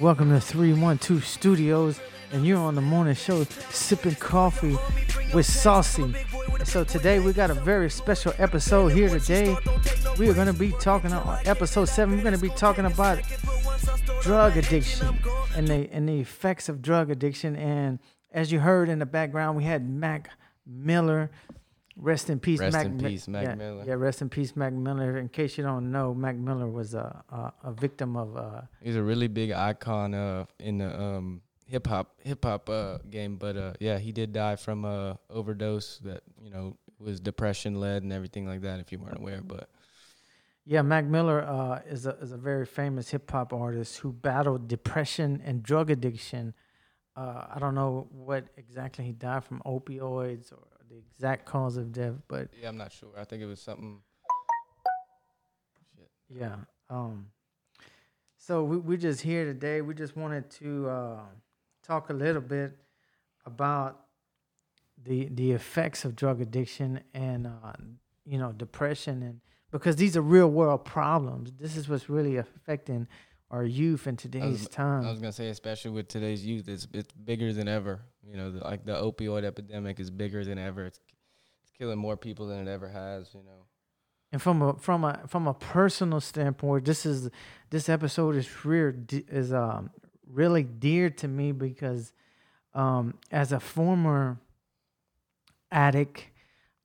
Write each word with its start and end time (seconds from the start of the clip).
Welcome 0.00 0.30
to 0.30 0.40
312 0.40 1.24
Studios, 1.24 2.00
and 2.32 2.46
you're 2.46 2.58
on 2.58 2.74
the 2.74 2.80
morning 2.80 3.14
show 3.14 3.44
sipping 3.44 4.14
coffee 4.14 4.76
with 5.34 5.44
Saucy. 5.44 6.14
So 6.64 6.82
today 6.82 7.18
we 7.20 7.32
got 7.32 7.50
a 7.50 7.54
very 7.54 7.90
special 7.90 8.32
episode 8.38 8.88
here 8.88 9.08
today. 9.08 9.54
We 10.18 10.30
are 10.30 10.34
going 10.34 10.46
to 10.46 10.54
be 10.54 10.72
talking 10.80 11.12
on 11.12 11.40
episode 11.44 11.86
7, 11.86 12.16
we're 12.16 12.22
going 12.22 12.34
to 12.34 12.40
be 12.40 12.48
talking 12.50 12.86
about 12.86 13.20
drug 14.22 14.56
addiction 14.56 15.08
and 15.56 15.68
the 15.68 15.88
and 15.92 16.08
the 16.08 16.20
effects 16.20 16.68
of 16.68 16.80
drug 16.80 17.10
addiction 17.10 17.56
and 17.56 17.98
as 18.30 18.52
you 18.52 18.60
heard 18.60 18.88
in 18.88 19.00
the 19.00 19.06
background 19.06 19.56
we 19.56 19.64
had 19.64 19.88
Mac 19.88 20.30
Miller 20.64 21.30
Rest 21.96 22.30
in 22.30 22.40
peace, 22.40 22.58
Rest 22.58 22.72
Mac. 22.72 22.86
in 22.86 22.98
peace, 22.98 23.28
Mac 23.28 23.44
yeah, 23.44 23.54
Miller. 23.54 23.84
Yeah, 23.86 23.94
rest 23.94 24.22
in 24.22 24.30
peace, 24.30 24.56
Mac 24.56 24.72
Miller. 24.72 25.18
In 25.18 25.28
case 25.28 25.58
you 25.58 25.64
don't 25.64 25.92
know, 25.92 26.14
Mac 26.14 26.36
Miller 26.36 26.68
was 26.68 26.94
a 26.94 27.22
a, 27.30 27.52
a 27.64 27.72
victim 27.72 28.16
of 28.16 28.36
uh, 28.36 28.62
He's 28.82 28.96
a 28.96 29.02
really 29.02 29.28
big 29.28 29.52
icon 29.52 30.14
uh, 30.14 30.46
in 30.58 30.78
the 30.78 31.00
um, 31.00 31.42
hip 31.66 31.86
hop 31.86 32.14
hip 32.22 32.44
hop 32.44 32.68
uh, 32.70 32.98
game, 33.10 33.36
but 33.36 33.56
uh, 33.56 33.72
yeah, 33.80 33.98
he 33.98 34.12
did 34.12 34.32
die 34.32 34.56
from 34.56 34.84
a 34.84 35.18
overdose 35.28 35.98
that 35.98 36.22
you 36.42 36.50
know 36.50 36.76
was 36.98 37.20
depression 37.20 37.80
led 37.80 38.02
and 38.02 38.12
everything 38.12 38.46
like 38.46 38.62
that. 38.62 38.80
If 38.80 38.92
you 38.92 38.98
weren't 38.98 39.18
aware, 39.18 39.40
but 39.42 39.68
Yeah, 40.64 40.82
Mac 40.82 41.04
Miller 41.04 41.42
uh, 41.42 41.80
is 41.86 42.06
a 42.06 42.16
is 42.20 42.32
a 42.32 42.36
very 42.36 42.66
famous 42.66 43.10
hip 43.10 43.30
hop 43.30 43.52
artist 43.52 43.98
who 43.98 44.12
battled 44.12 44.68
depression 44.68 45.42
and 45.44 45.62
drug 45.62 45.90
addiction. 45.90 46.54
Uh, 47.14 47.44
I 47.54 47.58
don't 47.58 47.74
know 47.74 48.08
what 48.10 48.46
exactly 48.56 49.04
he 49.04 49.12
died 49.12 49.44
from 49.44 49.60
opioids 49.66 50.52
or 50.52 50.66
the 50.88 50.96
exact 50.96 51.46
cause 51.46 51.76
of 51.76 51.92
death, 51.92 52.14
but 52.28 52.48
yeah, 52.60 52.68
I'm 52.68 52.76
not 52.76 52.92
sure. 52.92 53.10
I 53.18 53.24
think 53.24 53.42
it 53.42 53.46
was 53.46 53.60
something. 53.60 54.00
Shit. 55.96 56.08
yeah. 56.40 56.56
Um, 56.88 57.26
so 58.38 58.64
we 58.64 58.78
we 58.78 58.96
just 58.96 59.20
here 59.20 59.44
today. 59.44 59.82
We 59.82 59.94
just 59.94 60.16
wanted 60.16 60.50
to 60.52 60.88
uh, 60.88 61.20
talk 61.82 62.10
a 62.10 62.14
little 62.14 62.40
bit 62.40 62.76
about 63.44 64.06
the 65.04 65.28
the 65.32 65.52
effects 65.52 66.04
of 66.04 66.16
drug 66.16 66.40
addiction 66.40 67.00
and 67.14 67.46
uh, 67.46 67.72
you 68.24 68.38
know 68.38 68.52
depression 68.52 69.22
and 69.22 69.40
because 69.70 69.96
these 69.96 70.16
are 70.16 70.22
real 70.22 70.48
world 70.48 70.84
problems. 70.84 71.52
This 71.58 71.76
is 71.76 71.88
what's 71.88 72.08
really 72.08 72.36
affecting 72.36 73.08
our 73.52 73.64
youth 73.64 74.06
in 74.06 74.16
today's 74.16 74.66
time. 74.68 75.06
I 75.06 75.10
was 75.10 75.20
gonna 75.20 75.30
say, 75.30 75.50
especially 75.50 75.90
with 75.90 76.08
today's 76.08 76.44
youth, 76.44 76.68
it's 76.68 76.88
it's 76.92 77.12
bigger 77.12 77.52
than 77.52 77.68
ever. 77.68 78.00
You 78.26 78.38
know, 78.38 78.50
the, 78.50 78.64
like 78.64 78.86
the 78.86 78.94
opioid 78.94 79.44
epidemic 79.44 80.00
is 80.00 80.10
bigger 80.10 80.42
than 80.44 80.58
ever. 80.58 80.86
It's 80.86 80.98
it's 81.62 81.70
killing 81.78 81.98
more 81.98 82.16
people 82.16 82.46
than 82.46 82.66
it 82.66 82.70
ever 82.70 82.88
has. 82.88 83.32
You 83.34 83.40
know. 83.44 83.66
And 84.32 84.40
from 84.40 84.62
a 84.62 84.74
from 84.74 85.04
a 85.04 85.20
from 85.28 85.46
a 85.46 85.52
personal 85.52 86.20
standpoint, 86.20 86.86
this 86.86 87.04
is 87.04 87.28
this 87.68 87.90
episode 87.90 88.36
is 88.36 88.64
real 88.64 88.94
is 89.10 89.52
um 89.52 89.90
really 90.26 90.62
dear 90.62 91.10
to 91.10 91.28
me 91.28 91.52
because 91.52 92.14
um 92.74 93.18
as 93.30 93.52
a 93.52 93.60
former 93.60 94.40
addict, 95.70 96.26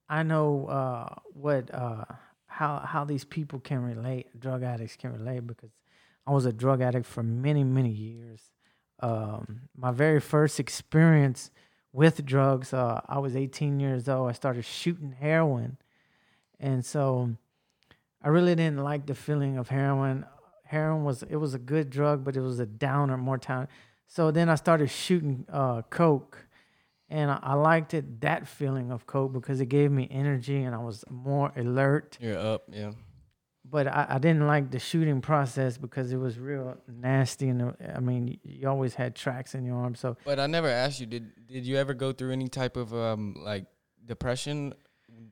I 0.10 0.24
know 0.24 0.66
uh 0.68 1.16
what 1.28 1.74
uh 1.74 2.04
how 2.48 2.80
how 2.80 3.06
these 3.06 3.24
people 3.24 3.62
can 3.62 3.84
relate, 3.84 4.38
drug 4.38 4.64
addicts 4.64 4.98
can 4.98 5.14
relate 5.14 5.48
because 5.48 5.70
I 6.28 6.32
was 6.32 6.46
a 6.46 6.54
drug 6.54 6.82
addict 6.82 7.06
for 7.06 7.24
many 7.24 7.64
many 7.64 7.90
years. 7.90 8.52
Um, 9.00 9.62
my 9.76 9.92
very 9.92 10.20
first 10.20 10.60
experience 10.60 11.52
with 11.94 12.26
drugs, 12.26 12.74
uh, 12.74 13.02
I 13.08 13.20
was 13.20 13.36
18 13.36 13.80
years 13.80 14.10
old. 14.10 14.30
I 14.30 14.34
started 14.34 14.66
shooting 14.66 15.16
heroin. 15.20 15.78
And 16.60 16.86
so 16.86 17.36
I 18.22 18.30
really 18.30 18.56
didn't 18.56 18.84
like 18.84 19.06
the 19.06 19.16
feeling 19.16 19.58
of 19.58 19.70
heroin. 19.70 20.26
Heroin 20.66 21.04
was 21.04 21.24
it 21.24 21.38
was 21.38 21.54
a 21.54 21.60
good 21.60 21.90
drug, 21.90 22.24
but 22.24 22.36
it 22.36 22.42
was 22.42 22.60
a 22.60 22.66
downer 22.66 23.18
more 23.18 23.38
time. 23.38 23.68
So 24.08 24.32
then 24.32 24.50
I 24.50 24.56
started 24.56 24.90
shooting 24.90 25.46
uh, 25.52 25.82
coke, 25.90 26.48
and 27.10 27.30
I, 27.30 27.40
I 27.42 27.54
liked 27.54 27.94
it 27.94 28.22
that 28.22 28.48
feeling 28.48 28.92
of 28.92 29.06
coke 29.06 29.34
because 29.34 29.62
it 29.62 29.68
gave 29.68 29.92
me 29.92 30.08
energy 30.10 30.64
and 30.64 30.74
I 30.74 30.80
was 30.80 31.04
more 31.10 31.52
alert. 31.56 32.18
You're 32.20 32.38
up, 32.38 32.64
yeah. 32.72 32.92
But 33.70 33.88
I, 33.88 34.06
I 34.12 34.18
didn't 34.18 34.48
like 34.48 34.72
the 34.72 34.80
shooting 34.80 35.20
process 35.20 35.78
because 35.78 36.14
it 36.14 36.18
was 36.18 36.40
real 36.40 36.78
nasty, 36.88 37.50
and 37.50 37.62
uh, 37.62 37.72
I 37.96 38.00
mean 38.00 38.40
you 38.44 38.68
always 38.68 38.96
had 38.96 39.16
tracks 39.16 39.56
in 39.56 39.66
your 39.66 39.76
arm. 39.76 39.96
So 39.96 40.18
But 40.24 40.40
I 40.40 40.48
never 40.48 40.70
asked 40.70 41.00
you. 41.00 41.06
Did 41.06 41.48
did 41.48 41.66
you 41.66 41.78
ever 41.78 41.94
go 41.94 42.12
through 42.12 42.32
any 42.32 42.48
type 42.48 42.78
of 42.78 42.94
um 42.94 43.36
like 43.40 43.66
depression 44.06 44.74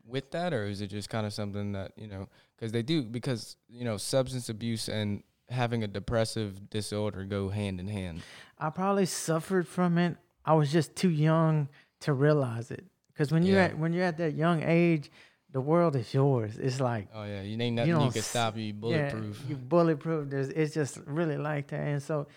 with 0.06 0.32
that, 0.32 0.54
or 0.54 0.66
is 0.66 0.82
it 0.82 0.88
just 0.88 1.10
kind 1.10 1.26
of 1.26 1.34
something 1.34 1.72
that 1.74 1.94
you 1.96 2.08
know? 2.08 2.28
Because 2.56 2.72
they 2.72 2.84
do 2.84 3.04
because 3.04 3.58
you 3.70 3.86
know 3.86 3.98
substance 3.98 4.50
abuse 4.50 4.90
and 4.90 5.24
having 5.50 5.84
a 5.84 5.88
depressive 5.88 6.70
disorder 6.70 7.24
go 7.24 7.50
hand 7.50 7.80
in 7.80 7.88
hand. 7.88 8.22
I 8.58 8.70
probably 8.70 9.06
suffered 9.06 9.68
from 9.68 9.98
it. 9.98 10.18
I 10.44 10.54
was 10.54 10.72
just 10.72 10.96
too 10.96 11.10
young 11.10 11.70
to 12.02 12.14
realize 12.14 12.72
it. 12.72 12.86
Because 13.08 13.32
when 13.32 13.44
you're 13.44 13.60
at 13.60 13.78
when 13.78 13.94
you're 13.94 14.04
at 14.04 14.18
that 14.18 14.34
young 14.34 14.62
age, 14.64 15.10
the 15.56 15.62
world 15.62 15.96
is 15.96 16.14
yours. 16.14 16.58
It's 16.58 16.82
like 16.82 17.08
Oh 17.16 17.24
yeah, 17.24 17.42
you 17.42 17.58
ain't 17.62 17.78
nothing 17.78 17.88
you, 17.88 17.96
don't 17.98 18.12
can 18.12 18.22
stop 18.22 18.58
you. 18.58 18.74
Bulletproof. 18.74 19.40
Yeah, 19.42 19.50
you 19.52 19.56
bulletproof. 19.56 20.30
There's 20.30 20.50
it's 20.50 20.74
just 20.74 21.00
really 21.06 21.38
like 21.38 21.68
that. 21.68 21.80
And 21.80 22.04
so 22.04 22.28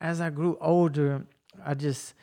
as 0.00 0.20
I 0.20 0.30
grew 0.30 0.56
older, 0.60 1.26
I 1.66 1.74
just 1.74 2.14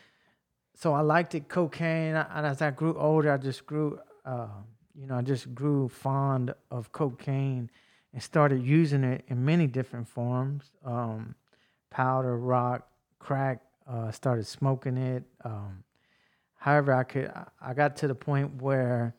so 0.74 0.94
I 0.94 1.02
liked 1.02 1.36
it 1.36 1.50
cocaine. 1.50 2.16
And 2.16 2.48
as 2.48 2.62
I 2.62 2.72
grew 2.72 2.98
older, 2.98 3.34
I 3.34 3.36
just 3.36 3.66
grew 3.66 4.00
uh, 4.24 4.48
you 4.96 5.06
know, 5.06 5.18
I 5.18 5.22
just 5.22 5.54
grew 5.54 5.90
fond 5.90 6.54
of 6.72 6.94
cocaine 6.94 7.70
and 8.14 8.24
started 8.24 8.64
using 8.64 9.04
it 9.04 9.26
in 9.28 9.44
many 9.44 9.68
different 9.68 10.08
forms. 10.08 10.72
Um, 10.86 11.36
powder, 11.90 12.38
rock, 12.38 12.88
crack, 13.20 13.64
uh, 13.86 14.12
started 14.12 14.48
smoking 14.48 14.96
it. 14.96 15.24
Um, 15.44 15.84
however, 16.56 16.94
I 16.94 17.04
could 17.04 17.34
I 17.60 17.74
got 17.74 17.98
to 17.98 18.08
the 18.08 18.16
point 18.16 18.62
where 18.62 19.14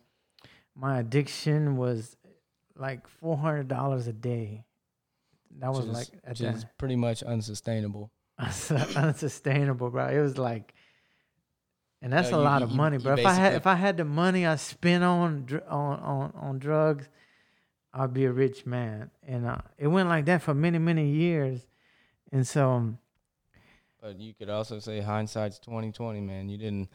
my 0.78 1.00
addiction 1.00 1.76
was 1.76 2.16
like 2.76 3.08
four 3.08 3.36
hundred 3.36 3.66
dollars 3.68 4.06
a 4.06 4.12
day. 4.12 4.64
That 5.58 5.70
was 5.72 5.86
is- 5.86 5.92
like 5.92 6.08
at 6.22 6.28
which 6.30 6.38
that 6.40 6.78
pretty 6.78 6.96
much 6.96 7.22
unsustainable. 7.22 8.12
unsustainable, 8.38 9.90
bro. 9.90 10.06
It 10.08 10.20
was 10.20 10.38
like, 10.38 10.74
and 12.00 12.12
that's 12.12 12.30
No, 12.30 12.36
a 12.36 12.40
you- 12.40 12.44
lot 12.44 12.60
you- 12.60 12.66
of 12.68 12.74
money, 12.74 12.98
bro. 12.98 13.14
If 13.14 13.26
I 13.26 13.32
had 13.32 13.54
if 13.54 13.66
I 13.66 13.74
had 13.74 13.96
the 13.96 14.04
money 14.04 14.46
I 14.46 14.56
spent 14.56 15.02
on 15.04 15.46
on 15.68 15.98
on 16.00 16.32
on 16.36 16.58
drugs, 16.58 17.08
I'd 17.92 18.12
be 18.14 18.24
a 18.26 18.32
rich 18.32 18.66
man. 18.66 19.10
And 19.26 19.46
uh, 19.46 19.58
it 19.76 19.88
went 19.88 20.08
like 20.08 20.26
that 20.26 20.42
for 20.42 20.54
many 20.54 20.78
many 20.78 21.08
years, 21.10 21.66
and 22.32 22.46
so. 22.46 22.70
um, 22.70 22.98
But 24.00 24.20
you 24.20 24.34
could 24.34 24.48
also 24.50 24.78
say 24.78 25.00
hindsight's 25.00 25.58
twenty 25.58 25.90
twenty, 25.90 26.20
man. 26.20 26.48
You 26.48 26.58
didn't, 26.58 26.88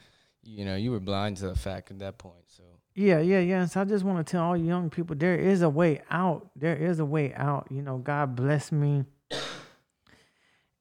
you 0.44 0.64
know, 0.64 0.76
you 0.78 0.92
were 0.92 1.02
blind 1.02 1.38
to 1.38 1.48
the 1.50 1.56
fact 1.56 1.92
at 1.92 2.00
that 2.00 2.18
point. 2.18 2.46
So 2.48 2.64
Yeah, 2.96 3.20
yeah, 3.20 3.40
yeah. 3.40 3.66
So 3.66 3.82
I 3.82 3.86
just 3.86 4.04
want 4.04 4.26
to 4.26 4.32
tell 4.32 4.44
all 4.44 4.58
you 4.58 4.66
young 4.66 4.90
people 4.90 5.16
there 5.16 5.36
is 5.36 5.62
a 5.62 5.70
way 5.70 6.02
out. 6.12 6.50
There 6.56 6.76
is 6.76 7.00
a 7.00 7.06
way 7.06 7.34
out. 7.34 7.68
You 7.72 7.82
know, 7.82 7.98
God 7.98 8.36
bless 8.36 8.72
me. 8.72 9.06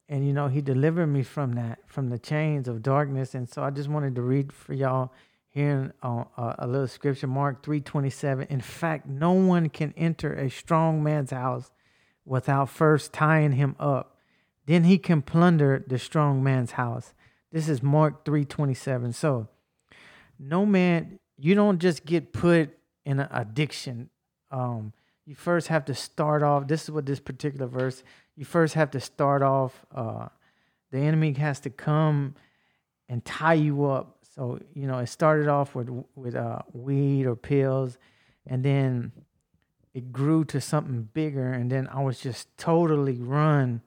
And, 0.07 0.27
you 0.27 0.33
know, 0.33 0.47
He 0.47 0.61
delivered 0.61 1.07
me 1.07 1.23
from 1.23 1.53
that, 1.53 1.79
from 1.87 2.09
the 2.09 2.19
chains 2.19 2.67
of 2.67 2.83
darkness. 2.83 3.33
And 3.33 3.49
so 3.49 3.63
I 3.63 3.71
just 3.71 3.89
wanted 3.89 4.15
to 4.15 4.21
read 4.21 4.53
for 4.53 4.73
y'all 4.73 5.11
here 5.49 5.93
uh, 6.03 6.25
uh, 6.37 6.55
a 6.59 6.67
little 6.67 6.87
scripture, 6.87 7.25
Mark 7.25 7.63
3.27. 7.63 8.47
In 8.47 8.61
fact, 8.61 9.07
no 9.07 9.31
one 9.31 9.69
can 9.69 9.93
enter 9.97 10.33
a 10.33 10.49
strong 10.49 11.01
man's 11.01 11.31
house 11.31 11.71
without 12.25 12.69
first 12.69 13.11
tying 13.11 13.53
him 13.53 13.75
up. 13.79 14.17
Then 14.65 14.83
he 14.83 14.97
can 14.97 15.21
plunder 15.21 15.83
the 15.87 15.97
strong 15.97 16.43
man's 16.43 16.71
house. 16.71 17.13
This 17.51 17.67
is 17.67 17.81
Mark 17.81 18.23
3.27. 18.23 19.13
So, 19.15 19.47
no 20.39 20.65
man 20.65 21.19
you 21.37 21.55
don't 21.55 21.79
just 21.79 22.05
get 22.05 22.33
put 22.33 22.77
in 23.05 23.19
an 23.19 23.27
addiction. 23.31 24.09
Um 24.51 24.93
you 25.25 25.35
first 25.35 25.69
have 25.69 25.85
to 25.85 25.95
start 25.95 26.43
off 26.43 26.67
this 26.67 26.83
is 26.83 26.91
what 26.91 27.05
this 27.05 27.19
particular 27.19 27.65
verse 27.65 28.03
you 28.35 28.43
first 28.43 28.73
have 28.73 28.91
to 28.91 28.99
start 28.99 29.41
off 29.41 29.85
uh 29.95 30.27
the 30.91 30.99
enemy 30.99 31.31
has 31.33 31.59
to 31.61 31.69
come 31.69 32.35
and 33.09 33.23
tie 33.23 33.53
you 33.53 33.85
up. 33.85 34.17
So 34.35 34.59
you 34.73 34.87
know 34.87 34.99
it 34.99 35.07
started 35.07 35.47
off 35.47 35.75
with 35.75 35.89
with 36.15 36.35
uh 36.35 36.59
weed 36.73 37.25
or 37.25 37.35
pills 37.35 37.97
and 38.45 38.63
then 38.63 39.11
it 39.93 40.11
grew 40.11 40.43
to 40.45 40.59
something 40.59 41.07
bigger 41.13 41.53
and 41.53 41.71
then 41.71 41.87
i 41.89 42.01
was 42.01 42.19
just 42.19 42.57
totally 42.57 43.21
run 43.21 43.79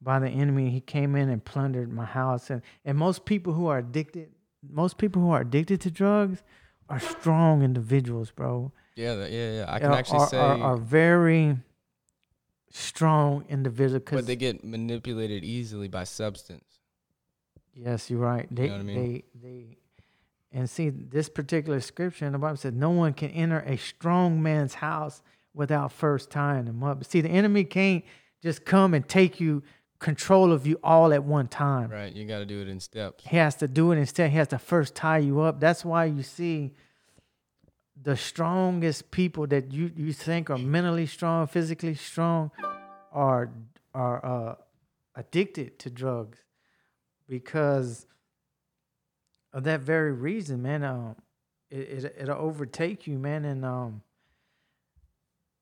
by 0.00 0.18
the 0.18 0.28
enemy. 0.28 0.70
He 0.70 0.80
came 0.80 1.16
in 1.16 1.28
and 1.28 1.44
plundered 1.44 1.92
my 1.92 2.04
house. 2.04 2.50
And 2.50 2.62
and 2.84 2.96
most 2.96 3.24
people 3.24 3.52
who 3.52 3.66
are 3.66 3.78
addicted 3.78 4.30
most 4.68 4.98
people 4.98 5.22
who 5.22 5.30
are 5.30 5.42
addicted 5.42 5.80
to 5.82 5.90
drugs 5.90 6.42
are 6.88 7.00
strong 7.00 7.62
individuals, 7.62 8.30
bro. 8.30 8.72
yeah, 8.94 9.26
yeah, 9.26 9.52
yeah. 9.52 9.64
I 9.68 9.78
can 9.78 9.90
Are- 9.90 9.94
actually 9.98 10.18
are, 10.20 10.28
say, 10.28 10.38
are, 10.38 10.58
are 10.58 10.76
very 10.76 11.56
strong 12.70 13.44
individuals. 13.48 14.02
but 14.10 14.26
they 14.26 14.36
get 14.36 14.64
manipulated 14.64 15.44
easily 15.44 15.88
by 15.88 16.04
substance. 16.04 16.78
yes, 17.74 18.10
you're 18.10 18.20
right. 18.20 18.46
They 18.50 18.66
know 18.66 18.72
what 18.74 18.80
I 18.80 18.84
mean? 18.84 18.96
they 19.02 19.24
they 19.48 19.78
and 20.52 20.70
see 20.70 20.90
this 20.90 21.28
particular 21.28 21.80
scripture 21.80 22.24
in 22.26 22.32
the 22.32 22.38
Bible 22.38 22.56
said 22.56 22.74
no 22.74 22.90
one 22.90 23.12
can 23.12 23.30
enter 23.30 23.60
a 23.60 23.76
strong 23.76 24.42
man's 24.42 24.74
house 24.74 25.22
without 25.54 25.92
first 25.92 26.30
tying 26.30 26.66
him 26.66 26.82
up. 26.82 27.04
See, 27.04 27.20
the 27.20 27.28
enemy 27.28 27.64
can't 27.64 28.04
just 28.42 28.64
come 28.64 28.94
and 28.94 29.06
take 29.08 29.40
you 29.40 29.62
control 29.98 30.52
of 30.52 30.66
you 30.66 30.78
all 30.82 31.12
at 31.12 31.24
one 31.24 31.48
time. 31.48 31.90
Right. 31.90 32.12
You 32.12 32.26
got 32.26 32.38
to 32.38 32.46
do 32.46 32.60
it 32.60 32.68
in 32.68 32.80
steps. 32.80 33.24
He 33.26 33.36
has 33.36 33.54
to 33.56 33.68
do 33.68 33.92
it 33.92 33.98
instead. 33.98 34.30
He 34.30 34.36
has 34.36 34.48
to 34.48 34.58
first 34.58 34.94
tie 34.94 35.18
you 35.18 35.40
up. 35.40 35.60
That's 35.60 35.84
why 35.84 36.06
you 36.06 36.22
see 36.22 36.72
the 38.00 38.16
strongest 38.16 39.10
people 39.10 39.46
that 39.46 39.72
you, 39.72 39.90
you 39.96 40.12
think 40.12 40.50
are 40.50 40.58
mentally 40.58 41.06
strong, 41.06 41.46
physically 41.46 41.94
strong, 41.94 42.50
are 43.12 43.50
are 43.94 44.24
uh, 44.24 44.54
addicted 45.14 45.78
to 45.78 45.88
drugs 45.88 46.38
because 47.26 48.06
of 49.54 49.64
that 49.64 49.80
very 49.80 50.12
reason, 50.12 50.62
man. 50.62 50.84
Um, 50.84 51.16
it, 51.70 52.04
it 52.04 52.16
it'll 52.20 52.36
overtake 52.36 53.06
you, 53.06 53.18
man, 53.18 53.46
and 53.46 53.64
um, 53.64 54.02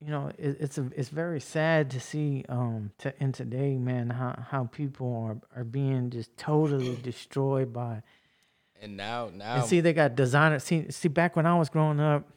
you 0.05 0.11
know, 0.11 0.31
it, 0.39 0.57
it's 0.61 0.77
a 0.77 0.91
it's 0.95 1.09
very 1.09 1.41
sad 1.41 1.91
to 1.93 2.01
see 2.01 2.45
um 2.51 2.91
to 2.99 3.15
in 3.23 3.33
today, 3.33 3.79
man, 3.79 4.11
how 4.11 4.45
how 4.51 4.65
people 4.65 5.17
are 5.25 5.61
are 5.61 5.65
being 5.65 6.11
just 6.11 6.37
totally 6.37 6.97
destroyed 7.03 7.73
by. 7.73 8.03
And 8.83 8.99
now, 8.99 9.31
now, 9.33 9.55
And 9.55 9.65
see, 9.65 9.81
they 9.81 9.95
got 9.95 10.15
designer. 10.15 10.59
See, 10.59 10.91
see, 10.91 11.09
back 11.09 11.37
when 11.37 11.47
I 11.47 11.59
was 11.59 11.71
growing 11.71 12.01
up, 12.01 12.29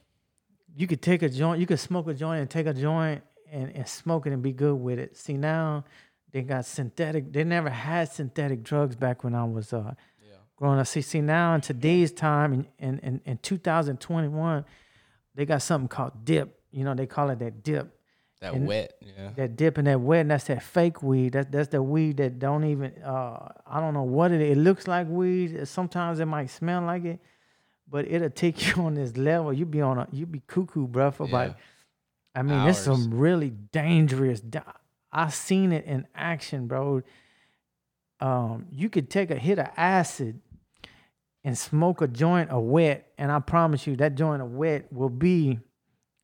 you 0.77 0.87
could 0.87 1.01
take 1.01 1.21
a 1.21 1.27
joint, 1.27 1.59
you 1.59 1.65
could 1.65 1.79
smoke 1.79 2.07
a 2.07 2.13
joint 2.13 2.39
and 2.39 2.49
take 2.49 2.67
a 2.67 2.73
joint 2.73 3.21
and, 3.51 3.75
and 3.75 3.85
smoke 3.85 4.27
it 4.27 4.31
and 4.31 4.41
be 4.41 4.53
good 4.53 4.75
with 4.75 4.97
it. 4.97 5.17
See, 5.17 5.33
now 5.33 5.83
they 6.31 6.43
got 6.43 6.65
synthetic. 6.65 7.33
They 7.33 7.43
never 7.43 7.69
had 7.69 8.09
synthetic 8.09 8.63
drugs 8.63 8.95
back 8.95 9.25
when 9.25 9.35
I 9.35 9.43
was 9.43 9.73
uh 9.73 9.93
yeah. 10.23 10.37
growing 10.55 10.79
up. 10.79 10.87
See, 10.87 11.01
see 11.01 11.19
now 11.19 11.55
in 11.55 11.59
today's 11.59 12.13
time 12.13 12.53
in, 12.53 12.67
in, 12.79 12.99
in, 12.99 13.21
in 13.25 13.37
2021, 13.39 14.63
they 15.35 15.45
got 15.45 15.61
something 15.61 15.89
called 15.89 16.23
dip. 16.23 16.57
You 16.77 16.83
know, 16.83 16.93
they 16.93 17.07
call 17.07 17.29
it 17.31 17.39
that 17.39 17.63
dip. 17.63 17.87
that 18.41 18.53
and- 18.53 18.67
wet. 18.67 18.93
Yeah. 19.01 19.31
That 19.35 19.55
dip 19.55 19.77
and 19.79 19.87
that 19.87 19.99
wet, 19.99 20.21
and 20.21 20.31
that's 20.31 20.43
that 20.45 20.61
fake 20.61 21.01
weed. 21.01 21.33
That 21.33 21.51
that's 21.51 21.69
the 21.69 21.81
weed 21.81 22.17
that 22.17 22.37
don't 22.39 22.63
even 22.65 22.91
uh 23.03 23.49
I 23.65 23.79
don't 23.81 23.93
know 23.95 24.03
what 24.03 24.31
it 24.31 24.41
is. 24.41 24.51
It 24.57 24.61
looks 24.61 24.87
like 24.87 25.07
weed. 25.07 25.67
Sometimes 25.67 26.19
it 26.19 26.25
might 26.27 26.49
smell 26.51 26.81
like 26.83 27.03
it, 27.05 27.19
but 27.89 28.07
it'll 28.07 28.29
take 28.29 28.57
you 28.77 28.83
on 28.83 28.93
this 28.93 29.17
level. 29.17 29.51
You 29.51 29.65
be 29.65 29.81
on 29.81 29.97
a 29.97 30.07
you 30.11 30.25
be 30.27 30.41
cuckoo, 30.45 30.87
bro, 30.87 31.09
for 31.11 31.23
Yeah. 31.27 31.29
about 31.43 31.55
I 32.35 32.43
mean, 32.43 32.67
it's 32.69 32.77
some 32.77 33.11
really 33.11 33.49
dangerous. 33.71 34.39
da- 34.41 34.61
I 35.11 35.29
seen 35.29 35.71
it 35.71 35.85
in 35.85 36.05
action, 36.13 36.67
bro. 36.67 37.01
Um, 38.19 38.67
you 38.71 38.89
could 38.89 39.09
take 39.09 39.31
a 39.31 39.35
hit 39.35 39.57
of 39.59 39.67
acid 39.77 40.39
and 41.43 41.57
smoke 41.57 42.01
a 42.01 42.07
joint 42.07 42.49
of 42.51 42.61
wet, 42.63 43.11
and 43.17 43.31
I 43.31 43.39
promise 43.39 43.87
you 43.87 43.95
that 43.97 44.13
joint 44.15 44.41
of 44.43 44.51
wet 44.53 44.91
will 44.93 45.09
be 45.09 45.59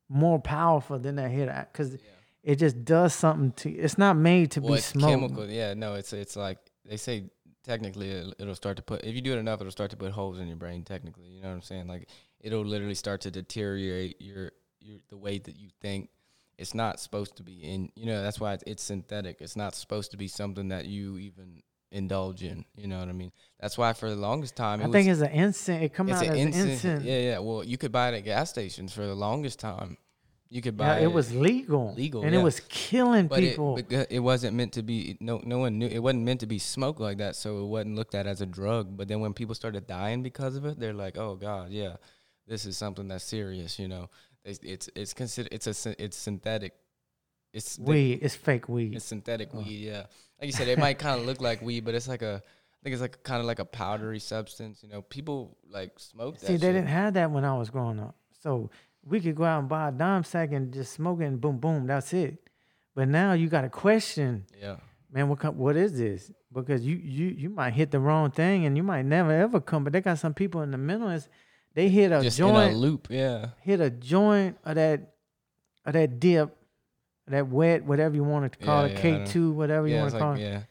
more 0.10 0.40
powerful 0.40 1.00
than 1.00 1.16
that 1.16 1.32
hit 1.32 1.50
because 1.72 1.98
it 2.44 2.58
just 2.58 2.84
does 2.84 3.14
something 3.14 3.52
to. 3.54 3.72
It's 3.72 3.98
not 3.98 4.18
made 4.18 4.52
to 4.52 4.62
well, 4.62 4.74
be 4.74 4.78
it's 4.78 4.88
smoked. 4.88 5.10
chemical. 5.10 5.50
Yeah. 5.50 5.74
No, 5.74 5.96
it's 5.96 6.14
it's 6.14 6.36
like 6.36 6.58
they 6.86 6.98
say. 6.98 7.26
Technically, 7.64 8.12
it'll, 8.12 8.34
it'll 8.40 8.56
start 8.56 8.76
to 8.76 8.84
put. 8.84 9.06
If 9.06 9.16
you 9.16 9.22
do 9.22 9.32
it 9.32 9.38
enough, 9.38 9.62
it'll 9.62 9.72
start 9.72 9.90
to 9.92 9.96
put 9.96 10.12
holes 10.12 10.38
in 10.38 10.50
your 10.50 10.58
brain. 10.58 10.84
Technically, 10.84 11.30
you 11.30 11.42
know 11.42 11.48
what 11.48 11.54
I'm 11.56 11.62
saying? 11.62 11.88
Like 11.88 12.10
it'll 12.42 12.66
literally 12.66 12.94
start 12.94 13.22
to 13.22 13.32
deteriorate 13.32 14.22
your 14.22 14.52
your 14.82 14.98
the 15.10 15.18
way 15.18 15.40
that 15.40 15.56
you 15.56 15.70
think. 15.82 16.10
It's 16.58 16.76
not 16.76 17.00
supposed 17.00 17.38
to 17.38 17.44
be 17.44 17.64
in. 17.64 17.90
You 17.96 18.06
know 18.06 18.22
that's 18.22 18.38
why 18.40 18.54
it's, 18.54 18.64
it's 18.68 18.84
synthetic. 18.84 19.38
It's 19.40 19.56
not 19.56 19.76
supposed 19.76 20.12
to 20.12 20.18
be 20.18 20.28
something 20.28 20.68
that 20.68 20.86
you 20.86 21.18
even 21.18 21.64
indulge 21.94 22.44
in. 22.44 22.66
You 22.76 22.88
know 22.88 23.00
what 23.00 23.08
I 23.08 23.14
mean? 23.14 23.32
That's 23.60 23.78
why 23.78 23.94
for 23.94 24.10
the 24.10 24.16
longest 24.16 24.56
time, 24.56 24.82
it 24.82 24.86
I 24.86 24.88
was, 24.88 24.94
think 24.94 25.08
it's 25.08 25.22
an 25.22 25.32
incense. 25.32 25.84
It 25.84 25.94
comes 25.94 26.12
out 26.12 26.24
an 26.24 26.32
as 26.32 26.38
instant. 26.38 26.70
incense. 26.72 27.04
Yeah, 27.06 27.20
yeah. 27.20 27.40
Well, 27.40 27.64
you 27.64 27.78
could 27.78 27.92
buy 27.92 28.10
it 28.10 28.16
at 28.16 28.26
gas 28.26 28.50
stations 28.50 28.92
for 28.94 29.06
the 29.06 29.14
longest 29.14 29.60
time. 29.60 29.98
You 30.50 30.62
could 30.62 30.78
buy. 30.78 30.86
Yeah, 30.86 30.96
buy 30.96 31.04
it 31.06 31.14
was 31.14 31.34
legal. 31.34 31.94
Legal, 31.96 32.24
and 32.24 32.34
yeah. 32.34 32.40
it 32.40 32.44
was 32.44 32.60
killing 32.60 33.28
but 33.28 33.40
people. 33.40 33.78
It, 33.78 33.90
but 33.90 34.12
it 34.12 34.20
wasn't 34.20 34.56
meant 34.56 34.74
to 34.74 34.84
be. 34.84 35.18
No, 35.20 35.42
no 35.44 35.60
one 35.60 35.80
knew. 35.80 35.88
It 35.88 36.00
wasn't 36.00 36.24
meant 36.24 36.42
to 36.42 36.46
be 36.46 36.60
smoked 36.60 37.00
like 37.00 37.18
that, 37.20 37.36
so 37.36 37.64
it 37.64 37.68
wasn't 37.68 37.96
looked 37.96 38.14
at 38.14 38.28
as 38.28 38.42
a 38.42 38.46
drug. 38.46 38.96
But 38.98 39.08
then 39.08 39.20
when 39.20 39.34
people 39.34 39.56
started 39.56 39.88
dying 39.88 40.22
because 40.22 40.56
of 40.56 40.66
it, 40.66 40.80
they're 40.80 40.94
like, 40.94 41.18
"Oh 41.18 41.36
God, 41.36 41.72
yeah, 41.72 41.96
this 42.48 42.66
is 42.66 42.78
something 42.78 43.08
that's 43.08 43.24
serious." 43.24 43.80
You 43.80 43.88
know, 43.88 44.10
it's 44.44 44.60
it's, 44.62 44.90
it's 44.96 45.14
considered 45.14 45.54
it's 45.54 45.68
a 45.86 46.04
it's 46.04 46.18
synthetic. 46.18 46.74
It's 47.52 47.78
the- 47.78 47.84
weed. 47.84 48.20
It's 48.22 48.36
fake 48.36 48.68
weed. 48.68 48.96
It's 48.96 49.06
synthetic 49.06 49.50
Oh. 49.54 49.60
weed. 49.60 49.86
Yeah, 49.86 50.06
like 50.44 50.48
you 50.48 50.58
said, 50.58 50.68
it 50.68 50.78
might 50.78 51.00
kind 51.00 51.18
of 51.18 51.26
look 51.26 51.40
like 51.40 51.62
weed, 51.62 51.86
but 51.86 51.96
it's 51.96 52.08
like 52.10 52.22
a. 52.22 52.44
I 52.44 52.80
think 52.84 52.94
it's 52.96 53.02
like 53.02 53.24
kind 53.24 53.40
of 53.40 53.46
like 53.46 53.60
a 53.60 53.66
powdery 53.66 54.20
substance. 54.20 54.84
You 54.84 54.90
know, 54.90 55.02
people 55.02 55.58
like 55.70 55.98
smoke 56.00 56.38
that. 56.40 56.48
See, 56.48 56.58
they 56.58 56.68
shit. 56.68 56.74
didn't 56.74 56.88
have 56.88 57.14
that 57.14 57.32
when 57.32 57.46
I 57.46 57.58
was 57.58 57.70
growing 57.70 57.98
up. 57.98 58.18
So 58.42 58.70
we 59.06 59.22
could 59.22 59.36
go 59.36 59.46
out 59.46 59.60
and 59.60 59.70
buy 59.70 59.88
a 59.88 59.92
dime 59.94 60.26
sack 60.26 60.52
and 60.52 60.74
just 60.74 60.92
smoke 60.92 61.22
it 61.22 61.26
and 61.26 61.40
boom, 61.40 61.60
boom, 61.60 61.88
that's 61.88 62.12
it. 62.12 62.40
But 62.94 63.08
now 63.08 63.32
you 63.32 63.48
got 63.48 63.62
to 63.62 63.70
question, 63.70 64.46
Yeah, 64.62 64.76
man, 65.10 65.30
what 65.30 65.56
what 65.56 65.78
is 65.78 65.98
this? 65.98 66.30
Because 66.52 66.86
you 66.86 66.98
you 66.98 67.28
you 67.28 67.50
might 67.50 67.72
hit 67.72 67.92
the 67.92 68.02
wrong 68.02 68.32
thing 68.32 68.66
and 68.66 68.76
you 68.76 68.84
might 68.84 69.06
never 69.06 69.32
ever 69.32 69.62
come. 69.62 69.86
But 69.86 69.94
they 69.94 70.02
got 70.02 70.20
some 70.20 70.34
people 70.34 70.62
in 70.62 70.72
the 70.72 70.78
middle. 70.78 71.08
Is 71.08 71.30
they 71.76 71.88
hit 71.88 72.12
a 72.12 72.22
just 72.22 72.38
in 72.38 72.48
a 72.48 72.50
joint, 72.50 72.76
loop. 72.76 73.08
Yeah, 73.10 73.52
hit 73.62 73.80
a 73.80 73.90
joint 73.90 74.58
of 74.66 74.76
that 74.76 75.14
of 75.86 75.94
that 75.94 76.20
dip, 76.20 76.54
that 77.28 77.48
wet, 77.48 77.84
whatever 77.86 78.16
you 78.16 78.24
want 78.24 78.52
to 78.52 78.60
call 78.60 78.82
Yeah, 78.84 78.88
it, 78.88 78.96
yeah, 78.96 79.26
K 79.26 79.32
two, 79.32 79.52
whatever 79.52 79.88
you 79.88 79.98
want 79.98 80.12
to 80.14 80.20
call 80.20 80.32
like, 80.32 80.40
it. 80.42 80.44
yeah, 80.44 80.62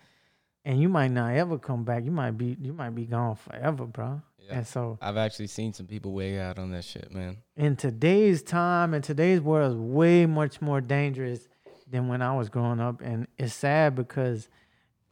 And 0.65 0.81
you 0.81 0.89
might 0.89 1.11
not 1.11 1.35
ever 1.35 1.59
come 1.59 1.85
back. 1.85 2.05
You 2.05 2.11
might 2.11 2.33
be 2.33 2.57
you 2.61 2.73
might 2.73 2.95
be 2.95 3.05
gone 3.07 3.37
forever, 3.37 3.87
bro. 3.87 4.21
yeah. 4.39 4.57
And 4.59 4.67
so 4.67 4.99
I've 5.01 5.17
actually 5.17 5.47
seen 5.47 5.73
some 5.73 5.87
people 5.87 6.13
wig 6.13 6.37
out 6.39 6.59
on 6.59 6.71
that 6.73 6.85
shit, 6.85 7.13
man. 7.13 7.39
in 7.57 7.77
today's 7.77 8.43
time 8.43 8.93
and 8.95 9.03
today's 9.03 9.41
world 9.41 9.73
is 9.73 9.77
way 9.79 10.27
much 10.27 10.61
more 10.61 10.81
dangerous 10.81 11.49
than 11.91 12.09
when 12.09 12.23
I 12.23 12.37
was 12.37 12.49
growing 12.49 12.81
up. 12.81 13.01
And 13.01 13.27
it's 13.39 13.55
sad 13.55 13.95
because 13.95 14.49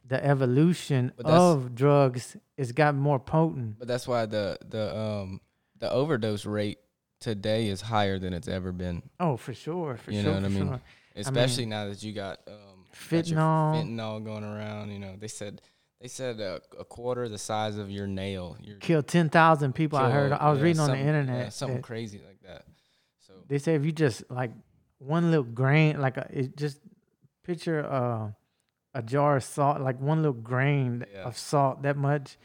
the 0.07 0.23
evolution 0.23 1.11
of 1.23 1.73
drugs 1.75 2.35
has 2.57 2.71
got 2.71 2.95
more 2.95 3.19
potent. 3.19 3.79
But 3.79 3.87
that's 3.87 4.07
why 4.07 4.25
the 4.27 4.57
the 4.67 4.95
um 4.95 5.41
the 5.79 5.89
overdose 5.91 6.45
rate 6.45 6.77
today 7.19 7.67
is 7.67 7.81
higher 7.81 8.19
than 8.19 8.33
it's 8.33 8.47
ever 8.47 8.71
been. 8.71 9.01
Oh, 9.19 9.37
for 9.37 9.53
sure, 9.53 9.97
for 9.97 10.11
You 10.11 10.21
sure, 10.21 10.31
know 10.33 10.41
what 10.41 10.41
for 10.41 10.57
I 10.57 10.59
mean? 10.59 10.67
sure. 10.67 10.81
Especially 11.15 11.65
now 11.65 11.87
that 11.87 12.01
you 12.03 12.13
got 12.13 12.39
um 12.47 12.85
got 12.85 13.25
Fentanyl. 13.25 13.73
fentanyl 13.75 14.23
going 14.23 14.43
around. 14.43 14.91
You 14.91 14.99
know, 14.99 15.15
they 15.19 15.27
said 15.27 15.61
they 15.99 16.07
said 16.07 16.39
a, 16.39 16.61
a 16.79 16.83
quarter 16.85 17.27
the 17.29 17.37
size 17.37 17.77
of 17.77 17.89
your 17.91 18.07
nail. 18.07 18.57
Your 18.61 18.77
Killed 18.77 19.07
ten 19.07 19.29
thousand 19.29 19.73
people. 19.73 19.99
I 19.99 20.09
heard. 20.09 20.31
I 20.31 20.49
was 20.49 20.59
yeah, 20.59 20.65
reading 20.65 20.79
on 20.79 20.91
the 20.91 20.97
internet. 20.97 21.43
yeah, 21.45 21.49
something 21.49 21.77
that 21.77 21.83
crazy 21.83 22.21
like 22.25 22.41
that. 22.43 22.65
So 23.27 23.33
they 23.47 23.57
say 23.59 23.75
if 23.75 23.85
you 23.85 23.91
just 23.91 24.23
like 24.29 24.51
one 24.99 25.29
little 25.31 25.43
grain, 25.43 25.99
like 26.01 26.17
a, 26.17 26.27
it 26.31 26.55
just 26.57 26.79
picture 27.43 27.85
uh, 27.85 28.29
a 28.93 29.01
jar 29.03 29.37
of 29.37 29.43
salt, 29.43 29.81
like 29.81 29.99
one 29.99 30.17
little 30.21 30.33
grain 30.33 31.05
Yeah. 31.13 31.23
of 31.23 31.37
salt, 31.37 31.81
that 31.83 31.97
much 31.97 32.37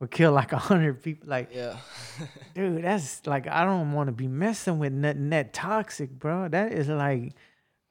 would 0.00 0.10
kill 0.10 0.32
like 0.32 0.52
a 0.52 0.58
hundred 0.58 1.02
people. 1.02 1.28
Like 1.28 1.50
yeah, 1.54 1.76
Dude, 2.54 2.84
that's 2.84 3.26
like 3.26 3.48
I 3.48 3.64
don't 3.64 3.92
want 3.92 4.08
to 4.08 4.12
be 4.12 4.28
messing 4.28 4.78
with 4.78 4.92
nothing 4.92 5.30
that 5.30 5.52
toxic, 5.52 6.10
bro. 6.10 6.48
That 6.48 6.72
is 6.72 6.88
like 6.88 7.32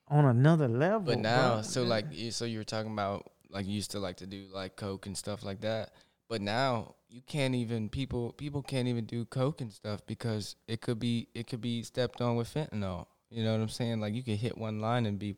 on 0.08 0.26
another 0.26 0.68
level. 0.68 1.02
but 1.02 1.20
now 1.20 1.56
bro. 1.56 1.62
so 1.62 1.84
like 1.84 2.06
you- 2.12 2.32
so 2.32 2.46
you 2.46 2.58
were 2.60 2.64
talking 2.64 2.92
about 2.92 3.32
like 3.50 3.66
you 3.66 3.74
used 3.74 3.92
to 3.92 4.00
like 4.00 4.18
to 4.18 4.26
do 4.28 4.46
like 4.54 4.76
coke 4.76 5.06
and 5.06 5.18
stuff 5.18 5.44
like 5.44 5.62
that. 5.62 5.92
But 6.30 6.42
now 6.42 6.96
you 7.10 7.22
can't 7.22 7.54
even 7.54 7.90
people 7.90 8.34
people 8.34 8.64
can't 8.64 8.88
even 8.88 9.06
do 9.06 9.26
coke 9.26 9.62
and 9.62 9.72
stuff 9.72 10.06
because 10.08 10.56
it 10.68 10.82
could 10.82 11.00
be 11.00 11.28
it 11.36 11.48
could 11.48 11.62
be 11.62 11.84
stepped 11.84 12.22
on 12.22 12.36
with 12.36 12.52
fentanyl. 12.54 13.06
You 13.30 13.44
know 13.44 13.52
what 13.54 13.62
I'm 13.62 13.70
saying? 13.70 14.00
Like 14.00 14.14
you 14.14 14.24
could 14.24 14.38
hit 14.38 14.58
one 14.58 14.80
line 14.82 15.06
and 15.06 15.20
be, 15.20 15.36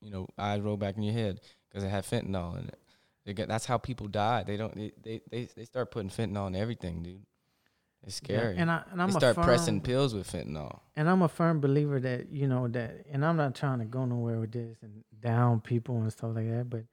you 0.00 0.10
know, 0.10 0.26
eyes 0.38 0.60
roll 0.60 0.76
back 0.76 0.96
in 0.96 1.02
your 1.02 1.14
head 1.14 1.40
because 1.68 1.84
it 1.84 1.88
had 1.88 2.04
fentanyl 2.04 2.58
in 2.58 2.68
it. 2.68 3.46
That's 3.48 3.66
how 3.66 3.78
people 3.78 4.08
die. 4.08 4.42
They 4.42 4.56
don't 4.56 4.74
they 4.74 5.20
they 5.30 5.48
they 5.54 5.64
start 5.64 5.90
putting 5.92 6.10
fentanyl 6.10 6.48
in 6.48 6.56
everything, 6.56 7.02
dude. 7.02 7.26
It's 8.06 8.20
Yeah, 8.28 8.38
scary. 8.38 8.56
And 8.56 8.70
I 8.70 8.82
and 8.90 9.00
I'm 9.02 9.10
they 9.10 9.18
start 9.18 9.34
firm, 9.36 9.44
pressing 9.44 9.80
pills 9.80 10.14
with 10.14 10.30
fentanyl. 10.30 10.80
and 10.96 11.08
I'm 11.08 11.22
a 11.22 11.28
firm 11.28 11.60
believer 11.60 12.00
that 12.00 12.30
you 12.30 12.46
know 12.48 12.66
that, 12.68 13.04
and 13.10 13.24
I'm 13.24 13.36
not 13.36 13.54
trying 13.54 13.78
to 13.80 13.84
go 13.84 14.04
nowhere 14.04 14.40
with 14.40 14.52
this 14.52 14.76
and 14.82 15.04
down 15.20 15.60
people 15.60 16.00
and 16.00 16.10
stuff 16.12 16.34
like 16.34 16.48
that. 16.50 16.70
But 16.70 16.84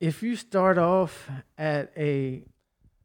if 0.00 0.22
you 0.22 0.36
start 0.36 0.76
off 0.78 1.30
at 1.56 1.90
a 1.96 2.42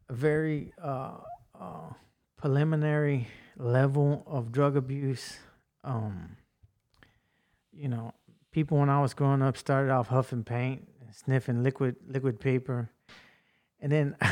very 0.10 0.74
uh, 0.81 1.17
uh, 1.60 1.93
preliminary 2.38 3.27
level 3.58 4.24
of 4.27 4.51
drug 4.51 4.75
abuse, 4.75 5.38
um, 5.84 6.36
you 7.72 7.88
know, 7.88 8.13
people 8.51 8.77
when 8.77 8.89
I 8.89 9.01
was 9.01 9.13
growing 9.13 9.41
up 9.41 9.55
started 9.55 9.91
off 9.91 10.08
huffing 10.08 10.43
paint, 10.43 10.88
sniffing 11.13 11.63
liquid 11.63 11.96
liquid 12.05 12.39
paper, 12.41 12.89
and 13.82 13.92
then 13.92 14.16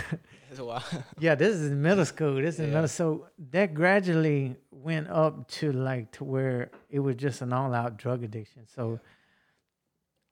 yeah, 1.19 1.35
this 1.35 1.55
is 1.55 1.71
in 1.71 1.81
middle 1.81 2.05
school. 2.05 2.35
This 2.35 2.55
is 2.55 2.61
Yeah. 2.61 2.73
middle 2.73 2.87
so 2.87 3.27
that 3.51 3.73
gradually 3.73 4.55
went 4.71 5.09
up 5.09 5.47
to 5.49 5.71
like 5.71 6.11
to 6.13 6.23
where 6.23 6.71
it 6.89 6.99
was 6.99 7.15
just 7.15 7.41
an 7.41 7.51
all 7.53 7.73
out 7.73 7.97
drug 7.97 8.23
addiction. 8.23 8.65
So 8.67 8.99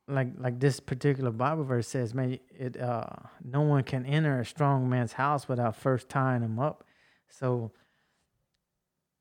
like 0.08 0.30
like 0.38 0.60
this 0.60 0.80
particular 0.80 1.32
Bible 1.32 1.64
verse 1.66 1.88
says, 1.88 2.14
man, 2.14 2.40
it 2.58 2.80
uh 2.80 3.06
no 3.44 3.62
one 3.62 3.84
can 3.84 4.06
enter 4.06 4.40
a 4.40 4.46
strong 4.46 4.90
man's 4.90 5.14
house 5.14 5.48
without 5.50 5.76
first 5.76 6.10
tying 6.10 6.42
him 6.44 6.60
up. 6.60 6.84
So 7.30 7.72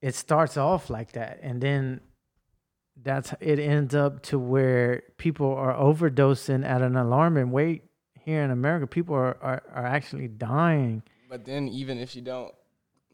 it 0.00 0.14
starts 0.14 0.56
off 0.56 0.90
like 0.90 1.12
that 1.12 1.40
and 1.42 1.60
then 1.60 2.00
that's 3.02 3.34
it 3.40 3.58
ends 3.58 3.94
up 3.94 4.22
to 4.22 4.38
where 4.38 5.02
people 5.18 5.52
are 5.54 5.74
overdosing 5.74 6.64
at 6.64 6.80
an 6.82 6.96
alarming 6.96 7.52
rate 7.52 7.82
here 8.26 8.42
in 8.42 8.50
America. 8.50 8.86
People 8.86 9.14
are, 9.14 9.38
are, 9.40 9.62
are 9.72 9.86
actually 9.86 10.28
dying. 10.28 11.02
But 11.30 11.44
then 11.46 11.68
even 11.68 11.98
if 11.98 12.14
you 12.14 12.22
don't, 12.22 12.52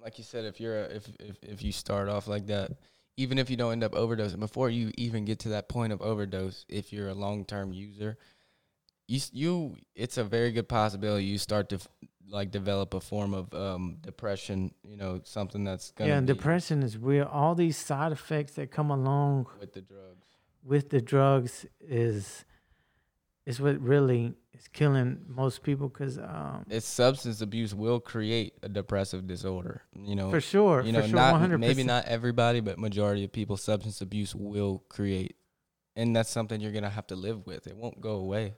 like 0.03 0.19
you 0.19 0.25
said, 0.25 0.45
if 0.45 0.59
you're 0.61 0.79
a, 0.81 0.85
if, 0.97 1.09
if 1.21 1.37
if 1.43 1.63
you 1.63 1.71
start 1.71 2.09
off 2.09 2.27
like 2.27 2.47
that, 2.49 2.73
even 3.17 3.39
if 3.39 3.49
you 3.51 3.57
don't 3.57 3.73
end 3.73 3.85
up 3.85 3.93
overdosing, 3.93 4.41
before 4.41 4.69
you 4.71 4.91
even 4.97 5.25
get 5.25 5.39
to 5.41 5.51
that 5.51 5.69
point 5.69 5.93
of 5.93 6.01
overdose, 6.03 6.65
if 6.69 6.93
you're 6.93 7.09
a 7.09 7.15
long 7.15 7.45
term 7.45 7.73
user, 7.73 8.17
you 9.07 9.21
you 9.33 9.77
it's 9.95 10.17
a 10.19 10.25
very 10.25 10.51
good 10.51 10.69
possibility 10.69 11.25
you 11.27 11.39
start 11.39 11.69
to 11.69 11.77
f- 11.77 11.89
like 12.29 12.51
develop 12.51 12.95
a 12.95 13.01
form 13.01 13.35
of 13.35 13.53
um, 13.55 13.99
depression. 14.01 14.73
You 14.83 14.97
know, 14.97 15.21
something 15.25 15.63
that's 15.65 15.93
gonna 15.93 16.11
Yeah, 16.11 16.19
and 16.19 16.27
be 16.27 16.33
depression 16.33 16.83
is 16.83 16.99
where 16.99 17.29
All 17.29 17.55
these 17.55 17.77
side 17.77 18.13
effects 18.13 18.55
that 18.55 18.71
come 18.71 18.91
along 18.91 19.47
with 19.61 19.73
the 19.75 19.83
drugs. 19.83 20.27
with 20.65 20.91
the 20.91 21.01
drugs 21.01 21.67
is 21.81 22.45
is 23.47 23.61
what 23.61 23.81
really 23.81 24.35
is 24.53 24.69
killing 24.69 25.25
most 25.27 25.63
people 25.63 25.89
because 25.89 26.19
um, 26.19 26.65
It's 26.69 26.87
substance 26.87 27.41
abuse 27.41 27.75
will 27.75 28.01
create 28.01 28.55
a 28.63 28.69
depressive 28.69 29.27
disorder. 29.27 29.83
You 29.95 30.15
know, 30.15 30.31
for 30.31 30.41
sure, 30.41 30.83
you 30.83 30.93
know, 30.93 31.03
for 31.03 31.09
sure, 31.09 31.17
not 31.17 31.41
100%. 31.41 31.59
maybe 31.59 31.85
not 31.85 32.07
everybody, 32.07 32.61
but 32.61 32.79
majority 32.79 33.25
of 33.25 33.33
people, 33.33 33.57
substance 33.57 34.01
abuse 34.01 34.35
will 34.35 34.85
create, 34.89 35.37
and 35.97 36.15
that's 36.15 36.31
something 36.31 36.61
you're 36.61 36.73
gonna 36.73 36.91
have 36.91 37.07
to 37.09 37.17
live 37.17 37.47
with. 37.47 37.67
It 37.67 37.77
won't 37.77 38.01
go 38.01 38.13
away. 38.13 38.55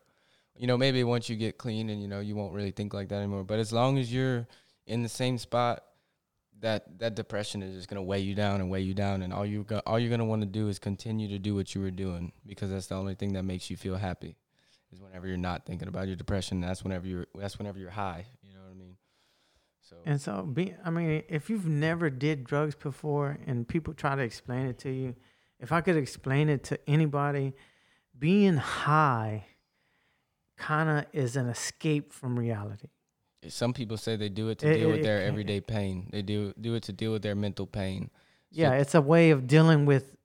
You 0.57 0.67
know, 0.67 0.77
maybe 0.77 1.03
once 1.03 1.29
you 1.29 1.37
get 1.37 1.59
clean 1.59 1.91
and 1.91 2.01
you 2.01 2.09
know 2.09 2.21
you 2.21 2.37
won't 2.37 2.53
really 2.53 2.71
think 2.71 2.95
like 2.95 3.09
that 3.09 3.17
anymore. 3.17 3.45
But 3.45 3.59
as 3.59 3.73
long 3.73 3.99
as 3.99 4.13
you're 4.13 4.47
in 4.87 5.03
the 5.03 5.09
same 5.09 5.39
spot, 5.39 5.83
that 6.61 6.99
that 6.99 7.15
depression 7.15 7.63
is 7.63 7.75
just 7.75 7.89
gonna 7.89 8.03
weigh 8.03 8.21
you 8.21 8.35
down 8.35 8.61
and 8.61 8.71
weigh 8.71 8.83
you 8.83 8.95
down, 8.95 9.23
and 9.23 9.33
all 9.33 9.47
you 9.47 9.65
go, 9.65 9.81
all 9.87 9.99
you're 9.99 10.11
gonna 10.11 10.27
want 10.27 10.43
to 10.43 10.47
do 10.47 10.69
is 10.69 10.79
continue 10.79 11.29
to 11.29 11.39
do 11.39 11.55
what 11.55 11.75
you 11.75 11.81
were 11.81 11.91
doing 11.91 12.33
because 12.47 12.71
that's 12.71 12.89
the 12.89 12.95
only 12.95 13.15
thing 13.15 13.33
that 13.33 13.45
makes 13.45 13.71
you 13.71 13.77
feel 13.79 13.97
happy. 13.97 14.37
Is 14.95 15.01
whenever 15.01 15.27
you're 15.27 15.37
not 15.37 15.67
thinking 15.67 15.89
about 15.89 16.07
your 16.07 16.15
depression. 16.17 16.61
That's 16.61 16.85
whenever 16.85 17.07
you're 17.07 17.27
that's 17.35 17.59
whenever 17.59 17.79
you're 17.79 17.91
high. 17.91 18.27
You 18.43 18.55
know 18.55 18.61
what 18.61 18.71
I 18.71 18.75
mean? 18.75 18.97
So 19.83 19.97
And 20.07 20.21
so, 20.21 20.43
be 20.43 20.75
I 20.85 20.91
mean, 20.91 21.25
if 21.29 21.51
you've 21.51 21.67
never 21.67 22.11
did 22.11 22.45
drugs 22.45 22.75
before, 22.77 23.39
and 23.47 23.67
people 23.67 23.93
try 23.95 24.15
to 24.15 24.23
explain 24.23 24.67
it 24.67 24.79
to 24.79 24.91
you, 24.91 25.17
if 25.59 25.73
I 25.73 25.81
could 25.81 25.97
explain 25.97 26.49
it 26.49 26.63
to 26.65 26.79
anybody, 26.89 27.55
being 28.19 28.57
high 28.57 29.47
kind 30.57 30.89
of 30.89 31.07
is 31.13 31.35
an 31.37 31.49
escape 31.49 32.13
from 32.13 32.39
reality. 32.39 32.89
Some 33.49 33.73
people 33.75 33.97
say 33.97 34.15
they 34.17 34.29
do 34.29 34.49
it 34.49 34.59
to 34.61 34.71
It- 34.71 34.75
deal 34.79 34.89
it- 34.91 34.93
with 34.93 35.03
their 35.03 35.19
can- 35.19 35.29
everyday 35.29 35.61
pain. 35.61 36.09
They 36.13 36.23
do 36.23 36.55
do 36.61 36.75
it 36.77 36.85
to 36.85 36.93
deal 36.93 37.13
with 37.13 37.23
their 37.23 37.35
mental 37.35 37.67
pain. 37.67 38.11
So 38.53 38.61
Yeah, 38.61 38.75
it's 38.75 38.95
a 38.95 39.03
way 39.03 39.31
of 39.31 39.47
dealing 39.49 39.85
with 39.87 40.17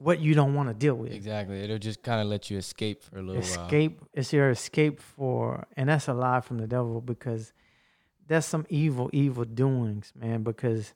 what 0.00 0.18
you 0.18 0.34
don't 0.34 0.54
want 0.54 0.68
to 0.68 0.74
deal 0.74 0.94
with. 0.94 1.12
exactly. 1.12 1.60
It'll 1.60 1.78
just 1.78 2.02
kind 2.02 2.20
of 2.22 2.26
let 2.26 2.50
you 2.50 2.56
escape 2.56 3.02
for 3.02 3.18
a 3.18 3.22
little 3.22 3.42
while. 3.42 3.64
escape 3.66 4.00
it's 4.14 4.32
your 4.32 4.50
escape 4.50 4.98
for 5.00 5.66
and 5.76 5.88
that's 5.88 6.08
a 6.08 6.14
lie 6.14 6.40
from 6.40 6.58
the 6.58 6.66
devil 6.66 7.00
because 7.00 7.52
that's 8.26 8.46
some 8.46 8.64
evil 8.68 9.10
evil 9.12 9.44
doings 9.44 10.12
man 10.14 10.42
because 10.42 10.94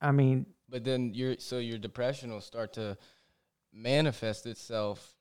i 0.00 0.12
mean 0.12 0.46
But 0.68 0.84
then 0.84 1.14
your 1.14 1.36
so 1.38 1.58
your 1.58 1.78
depression 1.78 2.30
will 2.30 2.40
start 2.42 2.72
to 2.74 2.96
manifest 3.72 4.46
itself 4.46 5.16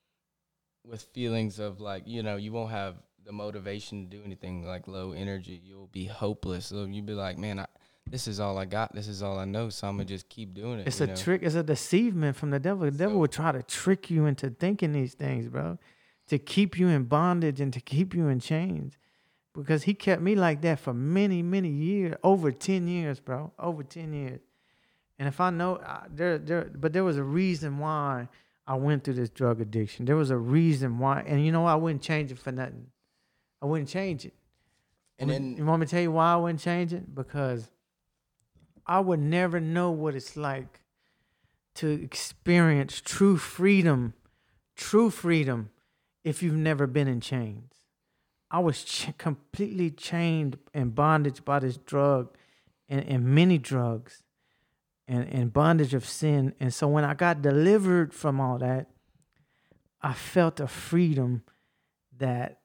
with 0.85 1.01
feelings 1.13 1.57
of 1.59 1.81
like 1.81 2.03
you 2.05 2.21
know 2.21 2.35
you 2.35 2.51
won't 2.51 2.71
have 2.71 2.95
the 3.25 3.31
motivation 3.31 4.03
to 4.07 4.17
do 4.17 4.23
anything 4.23 4.65
like 4.65 4.87
low 4.87 5.11
energy. 5.11 5.59
You'll 5.63 5.87
be 5.87 6.05
hopeless. 6.05 6.67
So 6.67 6.85
you'll 6.85 7.05
be 7.05 7.13
like, 7.13 7.37
man, 7.39 7.59
I, 7.59 7.65
this 8.09 8.27
is 8.27 8.39
all 8.39 8.57
I 8.57 8.65
got. 8.65 8.93
This 8.93 9.07
is 9.07 9.21
all 9.23 9.39
I 9.39 9.45
know. 9.45 9.69
So 9.69 9.87
I'm 9.87 9.95
gonna 9.97 10.05
just 10.05 10.29
keep 10.29 10.53
doing 10.53 10.79
it. 10.79 10.87
it's 10.87 11.01
a 11.01 11.07
know? 11.07 11.15
trick 11.15 11.41
it's 11.43 11.55
a 11.55 11.63
deceivement 11.63 12.35
from 12.35 12.51
the 12.51 12.59
devil 12.59 12.85
the 12.85 12.91
devil 12.97 13.15
So- 13.15 13.19
will 13.19 13.27
try 13.27 13.51
to 13.51 13.63
trick 13.63 14.09
you 14.09 14.25
into 14.25 14.49
thinking 14.49 14.91
these 14.91 15.13
things 15.13 15.47
bro 15.47 15.77
to 16.27 16.37
keep 16.39 16.77
you 16.77 16.87
in 16.87 17.03
bondage 17.03 17.61
and 17.61 17.71
to 17.73 17.79
keep 17.79 18.13
you 18.15 18.27
in 18.27 18.39
chains 18.39 18.97
because 19.53 19.83
he 19.83 19.93
kept 19.93 20.21
me 20.21 20.35
like 20.35 20.61
that 20.61 20.79
for 20.79 20.93
many 20.93 21.41
many 21.41 21.69
years 21.69 22.15
over 22.23 22.51
10 22.51 22.87
years 22.87 23.19
bro 23.19 23.51
over 23.59 23.83
10 23.83 24.11
years 24.13 24.41
and 25.19 25.27
if 25.27 25.39
i 25.39 25.49
know 25.49 25.77
I, 25.77 26.05
there 26.09 26.37
there 26.37 26.69
but 26.75 26.93
there 26.93 27.03
was 27.03 27.17
a 27.17 27.23
reason 27.23 27.77
why 27.77 28.27
i 28.67 28.75
went 28.75 29.03
through 29.03 29.13
this 29.15 29.29
drug 29.29 29.61
addiction 29.61 30.05
there 30.05 30.15
was 30.15 30.29
a 30.31 30.37
reason 30.37 30.97
why 30.99 31.21
and 31.25 31.45
you 31.45 31.51
know 31.51 31.65
i 31.65 31.75
wouldn't 31.75 32.01
change 32.01 32.31
it 32.31 32.39
for 32.39 32.51
nothing 32.51 32.87
i 33.61 33.65
wouldn't 33.65 33.89
change 33.89 34.25
it 34.25 34.33
And 35.19 35.29
then 35.29 35.55
you 35.57 35.65
want 35.65 35.79
me 35.81 35.85
to 35.85 35.91
tell 35.91 36.01
you 36.01 36.11
why 36.11 36.33
I 36.33 36.35
wouldn't 36.35 36.59
change 36.59 36.91
it? 36.91 37.05
Because 37.15 37.71
I 38.87 38.99
would 38.99 39.19
never 39.19 39.59
know 39.59 39.91
what 39.91 40.15
it's 40.15 40.37
like 40.37 40.81
to 41.75 41.89
experience 41.89 43.01
true 43.03 43.37
freedom, 43.37 44.13
true 44.75 45.09
freedom, 45.09 45.69
if 46.23 46.41
you've 46.41 46.55
never 46.55 46.87
been 46.87 47.07
in 47.07 47.19
chains. 47.21 47.71
I 48.49 48.59
was 48.59 48.83
ch- 48.83 49.09
completely 49.17 49.91
chained 49.91 50.57
and 50.73 50.95
bondage 50.95 51.43
by 51.43 51.59
this 51.59 51.77
drug 51.77 52.35
and, 52.87 53.03
and 53.05 53.25
many 53.25 53.57
drugs 53.57 54.23
and, 55.07 55.27
and 55.27 55.51
bondage 55.51 55.93
of 55.93 56.05
sin. 56.05 56.53
And 56.59 56.73
so 56.73 56.87
when 56.87 57.03
I 57.03 57.13
got 57.13 57.41
delivered 57.41 58.13
from 58.13 58.39
all 58.39 58.57
that, 58.59 58.87
I 60.01 60.13
felt 60.13 60.59
a 60.59 60.67
freedom 60.67 61.43
that 62.17 62.61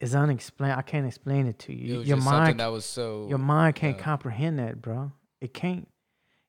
is 0.00 0.14
unexplained. 0.14 0.74
I 0.74 0.82
can't 0.82 1.06
explain 1.06 1.46
it 1.46 1.58
to 1.60 1.72
it 1.72 1.78
you. 1.78 1.98
was 1.98 2.08
Your 2.08 2.18
mind 2.18 2.60
that 2.60 2.68
was 2.68 2.84
so 2.84 3.26
your 3.28 3.38
mind 3.38 3.76
can't 3.76 3.98
uh, 3.98 4.02
comprehend 4.02 4.58
that, 4.58 4.80
bro. 4.80 5.12
It 5.40 5.52
can't. 5.54 5.88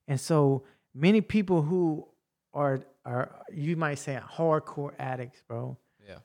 And 0.07 0.19
so 0.19 0.63
many 0.93 1.21
people 1.21 1.61
who 1.63 2.07
are 2.53 2.81
are 3.05 3.29
you 3.53 3.75
might 3.75 3.95
say 3.99 4.19
hardcore 4.35 4.91
addicts, 4.99 5.41
bro. 5.47 5.77
yeah. 6.07 6.17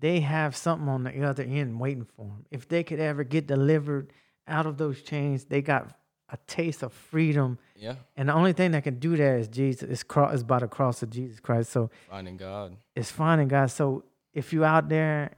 They 0.00 0.20
have 0.20 0.54
something 0.56 0.88
on 0.88 1.04
the 1.04 1.22
other 1.22 1.42
end 1.44 1.80
waiting 1.80 2.06
for 2.16 2.26
them. 2.26 2.44
If 2.50 2.68
they 2.68 2.82
could 2.84 3.00
ever 3.00 3.24
get 3.24 3.46
delivered 3.46 4.12
out 4.46 4.66
of 4.66 4.76
those 4.76 5.00
chains, 5.02 5.44
they 5.46 5.62
got 5.62 5.94
a 6.30 6.36
taste 6.46 6.82
of 6.82 6.92
freedom. 6.92 7.58
Yeah. 7.74 7.94
And 8.16 8.28
the 8.28 8.34
only 8.34 8.52
thing 8.52 8.72
that 8.72 8.84
can 8.84 8.98
do 8.98 9.16
that 9.16 9.38
is 9.40 9.48
Jesus. 9.48 9.88
It's 9.88 10.02
cross 10.02 10.34
is 10.34 10.42
by 10.44 10.58
the 10.58 10.68
cross 10.68 11.02
of 11.02 11.08
Jesus 11.10 11.40
Christ. 11.40 11.70
So 11.70 11.90
Finding 12.10 12.36
God. 12.36 12.76
it's 12.94 13.10
finding 13.10 13.48
God. 13.48 13.70
So 13.70 14.04
if 14.34 14.52
you're 14.52 14.64
out 14.66 14.90
there 14.90 15.32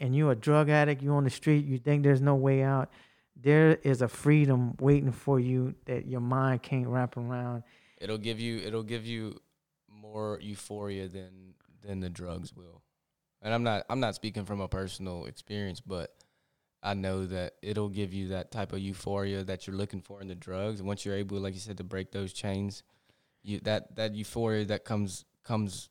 and 0.00 0.14
you're 0.14 0.32
a 0.32 0.36
drug 0.36 0.68
addict, 0.68 1.02
you're 1.02 1.14
on 1.16 1.24
the 1.24 1.30
street, 1.30 1.64
you 1.64 1.78
think 1.78 2.02
there's 2.02 2.20
no 2.20 2.34
way 2.34 2.62
out, 2.62 2.90
there 3.36 3.76
is 3.82 4.02
a 4.02 4.08
freedom 4.08 4.76
waiting 4.80 5.12
for 5.12 5.40
you 5.40 5.74
that 5.86 6.06
your 6.06 6.20
mind 6.20 6.62
can't 6.62 6.86
wrap 6.86 7.16
around. 7.16 7.62
It'll 8.00 8.18
give 8.18 8.40
you 8.40 8.58
it'll 8.58 8.82
give 8.82 9.06
you 9.06 9.40
more 9.88 10.38
euphoria 10.40 11.08
than 11.08 11.54
than 11.82 12.00
the 12.00 12.10
drugs 12.10 12.54
will. 12.54 12.82
And 13.42 13.52
I'm 13.52 13.62
not 13.62 13.84
I'm 13.90 14.00
not 14.00 14.14
speaking 14.14 14.44
from 14.44 14.60
a 14.60 14.68
personal 14.68 15.26
experience, 15.26 15.80
but 15.80 16.14
I 16.82 16.94
know 16.94 17.26
that 17.26 17.54
it'll 17.62 17.88
give 17.88 18.12
you 18.12 18.28
that 18.28 18.50
type 18.50 18.72
of 18.72 18.78
euphoria 18.78 19.42
that 19.44 19.66
you're 19.66 19.76
looking 19.76 20.02
for 20.02 20.20
in 20.20 20.28
the 20.28 20.34
drugs. 20.34 20.80
And 20.80 20.86
once 20.86 21.04
you're 21.04 21.16
able, 21.16 21.38
like 21.38 21.54
you 21.54 21.60
said, 21.60 21.78
to 21.78 21.84
break 21.84 22.12
those 22.12 22.32
chains, 22.32 22.82
you 23.42 23.60
that 23.60 23.96
that 23.96 24.14
euphoria 24.14 24.64
that 24.66 24.84
comes 24.84 25.24
comes 25.42 25.88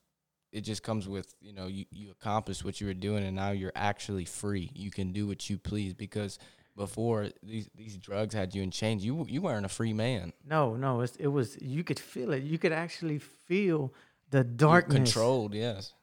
it 0.51 0.62
just 0.62 0.83
comes 0.83 1.09
with, 1.09 1.33
you 1.41 1.51
know, 1.51 1.65
you, 1.65 1.85
you 1.89 2.12
accomplished 2.12 2.63
what 2.63 2.79
you 2.79 2.85
were 2.85 2.93
doing 2.93 3.23
and 3.23 3.35
now 3.35 3.50
you're 3.50 3.71
actually 3.75 4.23
free. 4.23 4.69
You 4.75 4.91
can 4.91 5.12
do 5.12 5.25
what 5.25 5.50
you 5.50 5.57
please 5.57 5.95
because 5.95 6.38
before 6.75 7.30
these 7.42 7.70
these 7.75 7.98
drugs 7.98 8.34
had 8.34 8.53
you 8.56 8.62
in 8.63 8.72
chains, 8.72 9.03
you 9.06 9.25
you 9.30 9.42
weren't 9.42 9.65
a 9.65 9.70
free 9.70 9.94
man. 9.94 10.34
No, 10.46 10.75
no, 10.75 11.01
it's, 11.01 11.15
it 11.18 11.27
was 11.27 11.58
you 11.62 11.84
could 11.84 12.00
feel 12.00 12.34
it. 12.34 12.44
You 12.44 12.58
could 12.58 12.72
actually 12.72 13.20
feel 13.20 13.94
the 14.30 14.39
You're 14.39 14.44
darkness, 14.44 15.13
controlled, 15.13 15.53
yes. 15.53 15.94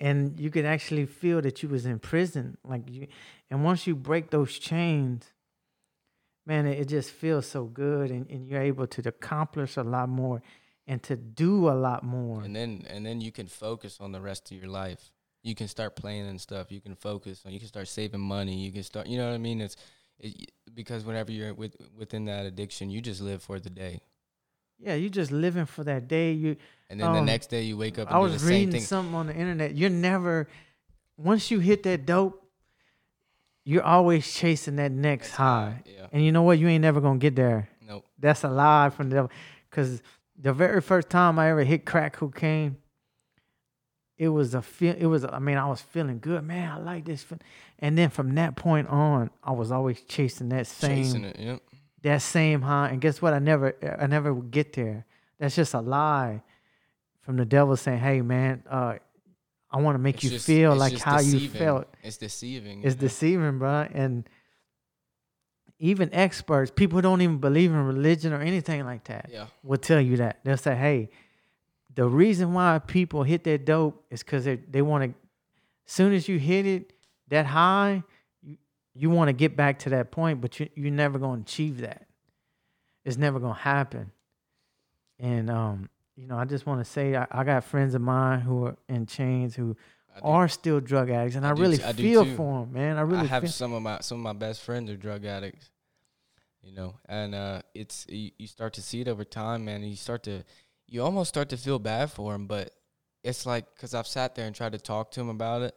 and 0.00 0.38
you 0.38 0.50
could 0.50 0.64
actually 0.66 1.06
feel 1.06 1.40
that 1.42 1.62
you 1.62 1.68
was 1.68 1.86
in 1.86 1.98
prison. 1.98 2.58
Like 2.64 2.90
you, 2.90 3.06
and 3.50 3.64
once 3.64 3.86
you 3.86 3.94
break 3.96 4.30
those 4.30 4.58
chains, 4.58 5.24
man, 6.46 6.66
it, 6.66 6.78
it 6.80 6.88
just 6.88 7.10
feels 7.10 7.46
so 7.46 7.64
good, 7.64 8.10
and, 8.10 8.28
and 8.30 8.46
you're 8.46 8.62
able 8.62 8.86
to 8.86 9.08
accomplish 9.08 9.76
a 9.76 9.82
lot 9.82 10.08
more, 10.08 10.42
and 10.86 11.02
to 11.04 11.16
do 11.16 11.68
a 11.68 11.72
lot 11.72 12.02
more. 12.02 12.42
and 12.42 12.54
then 12.54 12.84
and 12.88 13.04
then 13.06 13.20
you 13.20 13.32
can 13.32 13.46
focus 13.46 13.98
on 14.00 14.12
the 14.12 14.20
rest 14.20 14.50
of 14.50 14.56
your 14.56 14.68
life 14.70 15.10
you 15.44 15.54
can 15.54 15.68
start 15.68 15.94
playing 15.94 16.26
and 16.26 16.40
stuff 16.40 16.72
you 16.72 16.80
can 16.80 16.94
focus 16.96 17.42
on 17.46 17.52
you 17.52 17.58
can 17.60 17.68
start 17.68 17.86
saving 17.86 18.20
money 18.20 18.56
you 18.56 18.72
can 18.72 18.82
start 18.82 19.06
you 19.06 19.16
know 19.16 19.26
what 19.28 19.34
i 19.34 19.38
mean 19.38 19.60
it's 19.60 19.76
it, 20.20 20.50
because 20.74 21.04
whenever 21.04 21.32
you're 21.32 21.54
with, 21.54 21.76
within 21.96 22.24
that 22.26 22.46
addiction 22.46 22.90
you 22.90 23.00
just 23.00 23.20
live 23.20 23.42
for 23.42 23.58
the 23.58 23.70
day 23.70 24.00
Yeah, 24.78 24.94
you 24.94 25.10
just 25.10 25.32
living 25.32 25.66
for 25.66 25.82
that 25.84 26.06
day. 26.06 26.32
You 26.32 26.56
and 26.88 27.00
then 27.00 27.12
the 27.12 27.18
Um, 27.18 27.26
next 27.26 27.50
day 27.50 27.62
you 27.62 27.76
wake 27.76 27.98
up 27.98 28.08
and 28.08 28.16
I 28.16 28.20
was 28.20 28.40
the 28.42 28.48
reading 28.48 28.70
thing 28.72 28.82
something 28.82 29.14
on 29.14 29.26
the 29.26 29.34
internet. 29.34 29.74
You're 29.74 29.90
never 29.90 30.48
once 31.16 31.50
you 31.50 31.58
hit 31.58 31.82
that 31.82 32.06
dope, 32.06 32.44
you're 33.64 33.82
always 33.82 34.32
chasing 34.32 34.76
that 34.76 34.92
next 34.92 35.32
high, 35.32 35.82
yeah. 35.84 36.06
And 36.12 36.24
you 36.24 36.30
know 36.32 36.42
what? 36.42 36.58
You 36.58 36.68
ain't 36.68 36.82
never 36.82 37.00
gonna 37.00 37.18
get 37.18 37.34
there. 37.34 37.68
nope 37.86 38.04
That's 38.18 38.44
a 38.44 38.48
lie 38.48 38.90
from 38.90 39.10
the 39.10 39.16
devil. 39.16 39.30
Cause 39.70 40.00
the 40.40 40.52
very 40.52 40.80
first 40.80 41.10
time 41.10 41.38
I 41.38 41.50
ever 41.50 41.64
hit 41.64 41.84
crack 41.84 42.12
cocaine, 42.14 42.76
it 44.16 44.28
was 44.28 44.54
a 44.54 44.62
feel. 44.62 44.94
It 44.96 45.06
was. 45.06 45.24
I 45.24 45.38
mean, 45.38 45.56
I 45.56 45.68
was 45.68 45.80
feeling 45.80 46.18
good, 46.20 46.44
man. 46.44 46.70
I 46.70 46.78
like 46.78 47.04
this. 47.04 47.22
feel-" 47.22 47.38
And 47.80 47.96
then 47.96 48.10
from 48.10 48.34
that 48.34 48.56
point 48.56 48.88
on, 48.88 49.30
I 49.42 49.52
was 49.52 49.70
always 49.70 50.00
chasing 50.02 50.48
that 50.50 50.66
same 50.66 51.04
chasing 51.04 51.24
it 51.24 51.38
yep 51.38 51.62
that 52.02 52.22
same 52.22 52.62
high. 52.62 52.90
And 52.90 53.00
guess 53.00 53.20
what? 53.20 53.34
I 53.34 53.38
never, 53.40 53.74
I 54.00 54.06
never 54.06 54.32
would 54.32 54.50
get 54.52 54.72
there. 54.72 55.04
That's 55.38 55.56
just 55.56 55.74
a 55.74 55.80
lie 55.80 56.42
from 57.22 57.36
the 57.36 57.44
devil 57.44 57.76
saying, 57.76 57.98
"Hey, 57.98 58.20
man, 58.22 58.62
uh, 58.70 58.94
I 59.70 59.80
want 59.80 59.96
to 59.96 59.98
make 59.98 60.16
It's 60.16 60.24
you 60.24 60.30
just- 60.30 60.46
feel 60.46 60.74
like 60.76 60.96
how 60.98 61.20
you 61.20 61.48
felt." 61.48 61.88
It's 62.02 62.16
deceiving. 62.16 62.82
It's 62.84 62.94
know? 62.96 63.00
deceiving, 63.00 63.58
bro. 63.58 63.88
And 63.92 64.28
even 65.78 66.12
experts, 66.12 66.70
people 66.74 66.98
who 66.98 67.02
don't 67.02 67.20
even 67.20 67.38
believe 67.38 67.70
in 67.70 67.78
religion 67.84 68.32
or 68.32 68.40
anything 68.40 68.84
like 68.84 69.04
that, 69.04 69.28
Yeah. 69.32 69.46
will 69.62 69.76
tell 69.78 70.00
you 70.00 70.16
that. 70.16 70.40
They'll 70.44 70.56
say, 70.56 70.74
"Hey, 70.76 71.10
the 71.94 72.08
reason 72.08 72.52
why 72.52 72.78
people 72.80 73.22
hit 73.22 73.44
that 73.44 73.64
dope 73.64 74.04
is 74.10 74.22
because 74.22 74.44
they 74.44 74.56
they 74.56 74.82
want 74.82 75.04
to. 75.04 75.14
Soon 75.86 76.12
as 76.12 76.28
you 76.28 76.38
hit 76.38 76.66
it 76.66 76.92
that 77.28 77.46
high, 77.46 78.02
you 78.42 78.56
you 78.94 79.10
want 79.10 79.28
to 79.28 79.32
get 79.32 79.56
back 79.56 79.80
to 79.80 79.90
that 79.90 80.10
point, 80.10 80.40
but 80.40 80.58
you 80.58 80.68
you're 80.74 80.90
never 80.90 81.18
going 81.18 81.44
to 81.44 81.50
achieve 81.50 81.80
that. 81.80 82.06
It's 83.04 83.16
never 83.16 83.38
going 83.38 83.54
to 83.54 83.60
happen. 83.60 84.12
And 85.18 85.50
um, 85.50 85.88
you 86.16 86.26
know, 86.26 86.36
I 86.36 86.44
just 86.44 86.66
want 86.66 86.84
to 86.84 86.90
say, 86.90 87.16
I, 87.16 87.26
I 87.30 87.44
got 87.44 87.64
friends 87.64 87.94
of 87.94 88.00
mine 88.02 88.40
who 88.40 88.66
are 88.66 88.76
in 88.88 89.06
chains 89.06 89.54
who 89.54 89.76
are 90.22 90.48
still 90.48 90.80
drug 90.80 91.10
addicts, 91.10 91.36
and 91.36 91.46
I, 91.46 91.50
I 91.50 91.52
really 91.52 91.78
t- 91.78 91.84
I 91.84 91.92
feel 91.92 92.24
for 92.24 92.60
them, 92.60 92.72
man. 92.72 92.96
I 92.96 93.02
really 93.02 93.22
I 93.22 93.26
have 93.26 93.44
feel. 93.44 93.50
some 93.52 93.72
of 93.72 93.82
my 93.82 94.00
some 94.00 94.18
of 94.18 94.24
my 94.24 94.32
best 94.32 94.62
friends 94.62 94.90
are 94.90 94.96
drug 94.96 95.24
addicts. 95.24 95.70
You 96.60 96.74
know, 96.74 96.96
and 97.08 97.34
uh, 97.34 97.62
it's 97.72 98.04
you, 98.08 98.32
you 98.36 98.46
start 98.46 98.74
to 98.74 98.82
see 98.82 99.00
it 99.00 99.08
over 99.08 99.24
time, 99.24 99.64
man. 99.64 99.82
You 99.84 99.96
start 99.96 100.24
to, 100.24 100.44
you 100.86 101.02
almost 101.02 101.28
start 101.28 101.48
to 101.50 101.56
feel 101.56 101.78
bad 101.78 102.10
for 102.10 102.32
them, 102.32 102.46
but 102.46 102.72
it's 103.22 103.46
like 103.46 103.72
because 103.74 103.94
I've 103.94 104.06
sat 104.08 104.34
there 104.34 104.46
and 104.46 104.54
tried 104.54 104.72
to 104.72 104.78
talk 104.78 105.12
to 105.12 105.20
them 105.20 105.28
about 105.28 105.62
it, 105.62 105.74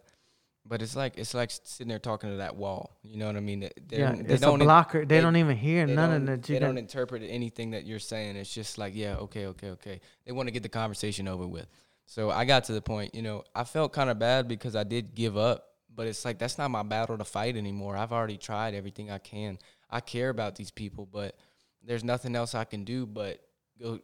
but 0.65 0.81
it's 0.81 0.95
like 0.95 1.17
it's 1.17 1.33
like 1.33 1.49
sitting 1.51 1.89
there 1.89 1.99
talking 1.99 2.29
to 2.29 2.37
that 2.37 2.55
wall. 2.55 2.97
You 3.03 3.17
know 3.17 3.27
what 3.27 3.35
I 3.35 3.39
mean? 3.41 3.61
They, 3.61 3.71
they're- 3.87 3.99
Yeah, 3.99 4.11
they 4.15 4.33
it's 4.35 4.43
a 4.43 4.45
don't 4.45 4.61
in- 4.61 4.65
blocker. 4.67 4.99
They, 5.05 5.15
they- 5.17 5.21
don't 5.21 5.35
even 5.35 5.57
hear 5.57 5.85
none 5.87 6.11
of 6.13 6.25
that. 6.27 6.43
they 6.43 6.59
don't 6.59 6.77
interpret 6.77 7.23
anything 7.27 7.71
that 7.71 7.85
you're 7.85 7.99
saying. 7.99 8.35
It's 8.35 8.53
just 8.53 8.77
like, 8.77 8.93
yeah, 8.95 9.15
okay, 9.17 9.47
okay, 9.47 9.69
okay. 9.71 10.01
They 10.25 10.31
want 10.31 10.47
to 10.47 10.51
get 10.51 10.63
the 10.63 10.69
conversation 10.69 11.27
over 11.27 11.45
with. 11.47 11.67
So 12.05 12.29
I 12.29 12.45
got 12.45 12.65
to 12.65 12.73
the 12.73 12.81
point, 12.81 13.15
you 13.15 13.21
know, 13.21 13.43
I 13.55 13.63
felt 13.63 13.93
kind 13.93 14.09
of 14.09 14.19
bad 14.19 14.47
because 14.47 14.75
I 14.75 14.83
did 14.83 15.15
give 15.15 15.37
up, 15.37 15.65
but 15.95 16.07
it's 16.07 16.25
like 16.25 16.37
that's 16.39 16.57
not 16.57 16.69
my 16.69 16.83
battle 16.83 17.17
to 17.17 17.23
fight 17.25 17.55
anymore. 17.55 17.95
I've 17.97 18.11
already 18.11 18.37
tried 18.37 18.73
everything 18.75 19.09
I 19.11 19.17
can. 19.17 19.57
I 19.89 19.99
care 20.01 20.29
about 20.29 20.55
these 20.55 20.71
people, 20.71 21.05
but 21.11 21.35
there's 21.83 22.03
nothing 22.03 22.35
else 22.35 22.53
I 22.53 22.63
can 22.65 22.83
do 22.83 23.05
but 23.05 23.39
go 23.81 23.99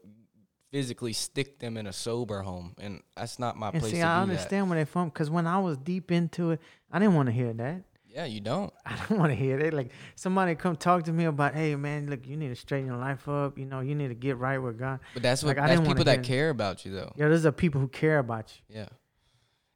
physically 0.72 1.14
stick 1.14 1.60
them 1.60 1.78
in 1.78 1.88
a 1.88 1.94
sober 1.94 2.42
home, 2.42 2.76
and 2.80 3.02
that's 3.16 3.40
not 3.40 3.58
my 3.58 3.70
and 3.70 3.80
place 3.80 3.94
see, 3.94 4.00
to 4.00 4.04
I 4.06 4.22
understand 4.22 4.70
where 4.70 4.78
they're 4.78 4.86
from 4.86 5.10
because 5.10 5.30
when 5.30 5.48
I 5.48 5.60
was 5.60 5.78
deep 5.78 6.12
into 6.12 6.52
it, 6.52 6.62
I 6.92 7.00
didn't 7.00 7.16
want 7.16 7.28
to 7.28 7.34
hear 7.34 7.54
that. 7.54 7.58
that. 7.58 7.84
Yeah, 8.10 8.26
you 8.26 8.40
don't. 8.42 8.74
I 8.86 8.96
don't 9.08 9.20
want 9.20 9.32
to 9.32 9.36
hear 9.36 9.58
that. 9.60 9.74
Like 9.74 9.92
somebody 10.16 10.56
come 10.56 10.76
talk 10.76 11.04
to 11.04 11.14
me 11.14 11.26
about, 11.26 11.54
hey 11.54 11.76
man, 11.76 12.10
look, 12.10 12.26
you 12.26 12.36
need 12.36 12.50
to 12.50 12.56
straighten 12.56 12.88
your 12.88 12.98
life 12.98 13.28
up. 13.28 13.58
You 13.60 13.66
know, 13.66 13.82
you 13.82 13.94
need 13.96 14.08
to 14.08 14.16
get 14.16 14.38
right 14.38 14.58
with 14.58 14.78
God. 14.80 15.00
But 15.14 15.24
that's 15.24 15.44
what 15.44 15.58
Like, 15.58 15.66
I 15.70 15.76
that's 15.76 15.88
people 15.88 16.04
that 16.06 16.24
care 16.24 16.50
about 16.50 16.86
you 16.86 16.94
though. 16.94 17.12
Yeah, 17.16 17.28
those 17.28 17.46
are 17.46 17.52
people 17.52 17.80
who 17.80 17.88
care 17.88 18.18
about 18.20 18.52
you. 18.70 18.76
Yeah. 18.78 18.88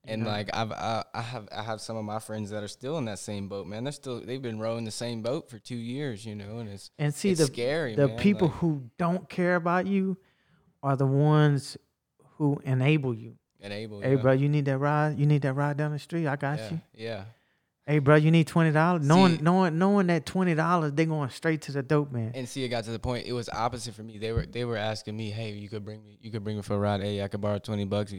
you 0.05 0.13
And 0.13 0.23
know? 0.23 0.29
like 0.29 0.49
I've 0.53 0.71
I, 0.71 1.03
I 1.13 1.21
have 1.21 1.47
I 1.55 1.61
have 1.61 1.81
some 1.81 1.97
of 1.97 2.03
my 2.03 2.17
friends 2.19 2.49
that 2.49 2.63
are 2.63 2.67
still 2.67 2.97
in 2.97 3.05
that 3.05 3.19
same 3.19 3.47
boat, 3.47 3.67
man. 3.67 3.83
They're 3.83 3.91
still 3.93 4.19
they've 4.21 4.41
been 4.41 4.59
rowing 4.59 4.85
the 4.85 4.91
same 4.91 5.21
boat 5.21 5.49
for 5.49 5.59
two 5.59 5.75
years, 5.75 6.25
you 6.25 6.33
know, 6.33 6.57
and 6.59 6.69
it's 6.69 6.89
and 6.97 7.13
see 7.13 7.29
it's 7.31 7.41
the 7.41 7.45
scary. 7.47 7.95
the 7.95 8.07
man, 8.07 8.17
people 8.17 8.47
like, 8.47 8.57
who 8.57 8.89
don't 8.97 9.29
care 9.29 9.55
about 9.55 9.85
you 9.85 10.17
are 10.83 10.95
the 10.95 11.05
ones 11.05 11.77
who 12.37 12.59
enable 12.63 13.13
you. 13.13 13.37
enable. 13.59 14.01
Hey, 14.01 14.15
yeah. 14.15 14.21
bro, 14.21 14.31
you 14.31 14.49
need 14.49 14.65
that 14.65 14.77
ride. 14.77 15.19
You 15.19 15.25
need 15.25 15.43
that 15.43 15.53
ride 15.53 15.77
down 15.77 15.91
the 15.91 15.99
street. 15.99 16.27
I 16.27 16.35
got 16.35 16.59
yeah, 16.59 16.69
you. 16.71 16.81
yeah. 16.95 17.23
Hey, 17.87 17.99
bro, 17.99 18.15
you 18.15 18.29
need 18.29 18.47
twenty 18.47 18.71
dollars. 18.71 19.05
Knowing, 19.05 19.43
knowing, 19.43 19.77
knowing 19.77 20.07
that 20.07 20.25
twenty 20.25 20.53
dollars, 20.53 20.93
they 20.93 21.05
going 21.05 21.29
straight 21.29 21.63
to 21.63 21.71
the 21.71 21.81
dope 21.81 22.11
man. 22.11 22.31
And 22.35 22.47
see, 22.47 22.63
it 22.63 22.69
got 22.69 22.83
to 22.83 22.91
the 22.91 22.99
point. 22.99 23.25
It 23.25 23.33
was 23.33 23.49
opposite 23.49 23.95
for 23.95 24.03
me. 24.03 24.17
They 24.19 24.31
were 24.31 24.45
they 24.45 24.65
were 24.65 24.77
asking 24.77 25.17
me, 25.17 25.31
"Hey, 25.31 25.51
you 25.51 25.67
could 25.67 25.83
bring 25.83 26.03
me, 26.03 26.17
you 26.21 26.31
could 26.31 26.43
bring 26.43 26.57
me 26.57 26.61
for 26.61 26.75
a 26.75 26.79
ride. 26.79 27.01
Hey, 27.01 27.23
I 27.23 27.27
could 27.27 27.41
borrow 27.41 27.57
twenty 27.57 27.85
bucks." 27.85 28.13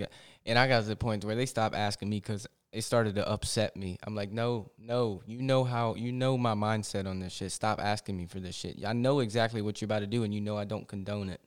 And 0.44 0.58
I 0.58 0.66
got 0.66 0.82
to 0.82 0.88
the 0.88 0.96
point 0.96 1.24
where 1.24 1.36
they 1.36 1.46
stopped 1.46 1.76
asking 1.76 2.10
me 2.10 2.16
because 2.18 2.46
it 2.72 2.82
started 2.82 3.14
to 3.14 3.28
upset 3.28 3.76
me. 3.76 3.98
I'm 4.04 4.16
like, 4.16 4.32
"No, 4.32 4.72
no, 4.78 5.22
you 5.26 5.40
know 5.42 5.62
how, 5.62 5.94
you 5.94 6.10
know 6.10 6.36
my 6.36 6.54
mindset 6.54 7.06
on 7.06 7.20
this 7.20 7.32
shit. 7.32 7.52
Stop 7.52 7.80
asking 7.80 8.16
me 8.16 8.26
for 8.26 8.40
this 8.40 8.56
shit. 8.56 8.84
I 8.84 8.92
know 8.94 9.20
exactly 9.20 9.62
what 9.62 9.80
you're 9.80 9.86
about 9.86 10.00
to 10.00 10.06
do, 10.08 10.24
and 10.24 10.34
you 10.34 10.40
know 10.40 10.56
I 10.58 10.64
don't 10.64 10.88
condone 10.88 11.28
it. 11.30 11.40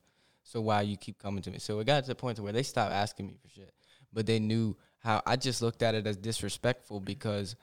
So 0.45 0.61
why 0.61 0.81
you 0.83 0.95
keep 0.95 1.19
coming 1.19 1.41
to 1.43 1.51
me?" 1.51 1.59
So 1.59 1.79
it 1.79 1.85
got 1.85 2.03
to 2.03 2.07
the 2.07 2.15
point 2.15 2.37
to 2.37 2.43
where 2.43 2.53
they 2.53 2.63
stopped 2.63 2.93
asking 2.93 3.27
me 3.27 3.35
for 3.41 3.49
shit, 3.49 3.73
but 4.13 4.25
they 4.25 4.39
knew 4.39 4.77
how. 4.99 5.21
I 5.25 5.35
just 5.35 5.61
looked 5.61 5.83
at 5.83 5.93
it 5.93 6.07
as 6.07 6.15
disrespectful 6.17 7.01
because. 7.01 7.55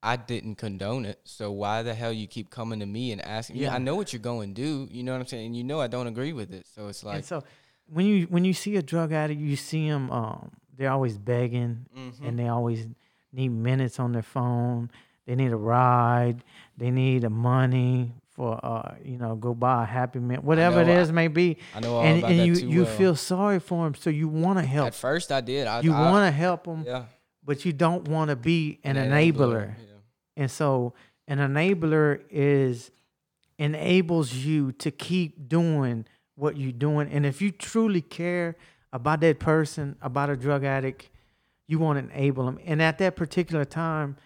I 0.00 0.14
didn't 0.14 0.54
condone 0.54 1.04
it. 1.04 1.18
So 1.24 1.50
why 1.50 1.82
the 1.82 1.92
hell 1.92 2.12
you 2.12 2.28
keep 2.28 2.50
coming 2.50 2.78
to 2.78 2.86
me 2.86 3.10
and 3.10 3.20
asking? 3.20 3.56
Yeah, 3.56 3.70
Yeah. 3.70 3.74
I 3.74 3.78
know 3.78 3.96
what 3.96 4.12
you're 4.12 4.22
going 4.22 4.54
to 4.54 4.62
do. 4.62 4.88
You 4.92 5.02
know 5.02 5.10
what 5.10 5.20
I'm 5.20 5.26
saying? 5.26 5.46
And 5.46 5.56
you 5.56 5.64
know 5.64 5.80
I 5.80 5.88
don't 5.88 6.06
agree 6.06 6.32
with 6.32 6.52
it. 6.52 6.68
So 6.72 6.86
it's 6.86 7.02
like, 7.02 7.16
and 7.16 7.24
so, 7.24 7.42
when 7.88 8.06
you 8.06 8.26
when 8.26 8.44
you 8.44 8.52
see 8.54 8.76
a 8.76 8.82
drug 8.82 9.12
addict, 9.12 9.40
you 9.40 9.56
see 9.56 9.88
them. 9.88 10.08
Um, 10.12 10.52
they're 10.76 10.92
always 10.92 11.18
begging, 11.18 11.86
mhm. 11.96 12.12
and 12.22 12.38
they 12.38 12.46
always 12.46 12.86
need 13.32 13.48
minutes 13.48 13.98
on 13.98 14.12
their 14.12 14.22
phone. 14.22 14.88
They 15.26 15.34
need 15.34 15.50
a 15.50 15.56
ride. 15.56 16.44
They 16.76 16.92
need 16.92 17.24
a 17.24 17.30
money 17.30 18.14
for 18.38 18.64
uh, 18.64 18.94
you 19.04 19.18
know, 19.18 19.34
go 19.34 19.52
buy 19.52 19.82
a 19.82 19.86
happy 19.86 20.20
meal, 20.20 20.38
whatever 20.42 20.82
it 20.82 20.86
know, 20.86 21.00
I- 21.02 21.10
may 21.10 21.26
be. 21.26 21.56
I 21.74 21.80
know 21.80 21.96
all 21.96 22.02
And 22.04 22.18
about 22.20 22.30
and 22.30 22.38
that 22.40 22.46
you 22.46 22.54
too 22.54 22.68
you 22.68 22.82
well. 22.84 22.96
feel 22.96 23.16
sorry 23.16 23.58
for 23.58 23.84
them, 23.84 23.94
so 23.96 24.10
you 24.10 24.28
want 24.28 24.60
to 24.60 24.64
help. 24.64 24.86
At 24.86 24.94
first, 24.94 25.32
I 25.32 25.40
did. 25.40 25.66
I, 25.66 25.80
You 25.80 25.90
want 25.90 26.24
to 26.26 26.30
help 26.30 26.62
them, 26.64 26.84
yeah, 26.86 27.06
but 27.44 27.64
you 27.64 27.72
don't 27.72 28.06
want 28.06 28.30
to 28.30 28.36
be 28.36 28.78
an, 28.84 28.96
an 28.96 29.10
enabler. 29.10 29.74
Yeah. 29.76 29.84
And 30.36 30.50
so 30.50 30.94
an 31.26 31.38
enabler 31.38 32.20
is 32.30 32.92
enables 33.58 34.32
you 34.32 34.70
to 34.72 34.90
keep 34.92 35.48
doing 35.48 36.04
what 36.36 36.56
you're 36.56 36.70
doing. 36.70 37.08
And 37.10 37.26
if 37.26 37.42
you 37.42 37.50
truly 37.50 38.00
care 38.00 38.54
about 38.92 39.20
that 39.22 39.40
person, 39.40 39.96
about 40.00 40.30
a 40.30 40.36
drug 40.36 40.62
addict, 40.64 41.10
you 41.66 41.80
want 41.80 41.98
to 42.08 42.14
enable 42.16 42.46
them. 42.46 42.60
And 42.64 42.80
at 42.80 42.98
that 42.98 43.16
particular 43.16 43.64
time, 43.64 44.16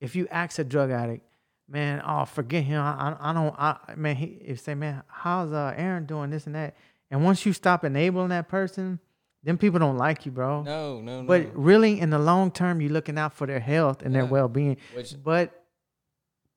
if 0.00 0.16
you 0.16 0.26
ask 0.30 0.58
a 0.58 0.64
drug 0.64 0.90
addict, 0.90 1.24
man, 1.68 2.02
oh, 2.06 2.24
forget 2.24 2.62
him. 2.64 2.80
I, 2.80 3.16
I, 3.20 3.30
I 3.30 3.32
don't, 3.32 3.54
I, 3.58 3.76
man, 3.96 4.16
he, 4.16 4.26
if 4.44 4.60
say, 4.60 4.74
man, 4.74 5.02
how's 5.08 5.52
uh, 5.52 5.72
Aaron 5.76 6.06
doing 6.06 6.30
this 6.30 6.46
and 6.46 6.54
that? 6.54 6.76
And 7.10 7.24
once 7.24 7.44
you 7.46 7.52
stop 7.52 7.84
enabling 7.84 8.28
that 8.28 8.48
person, 8.48 8.98
then 9.42 9.58
people 9.58 9.78
don't 9.78 9.98
like 9.98 10.24
you, 10.26 10.32
bro. 10.32 10.62
No, 10.62 11.00
no, 11.00 11.20
no. 11.22 11.26
But 11.28 11.54
really, 11.56 12.00
in 12.00 12.10
the 12.10 12.18
long 12.18 12.50
term, 12.50 12.80
you're 12.80 12.90
looking 12.90 13.18
out 13.18 13.34
for 13.34 13.46
their 13.46 13.60
health 13.60 14.02
and 14.02 14.14
their 14.14 14.24
well 14.26 14.48
being. 14.48 14.78
But 15.22 15.64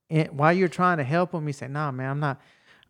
and 0.10 0.30
while 0.32 0.54
you're 0.54 0.70
trying 0.70 0.98
to 0.98 1.04
help 1.04 1.32
them, 1.34 1.46
you 1.48 1.54
say, 1.54 1.68
"Nah, 1.68 1.92
man, 1.92 2.10
I'm 2.12 2.20
not. 2.20 2.42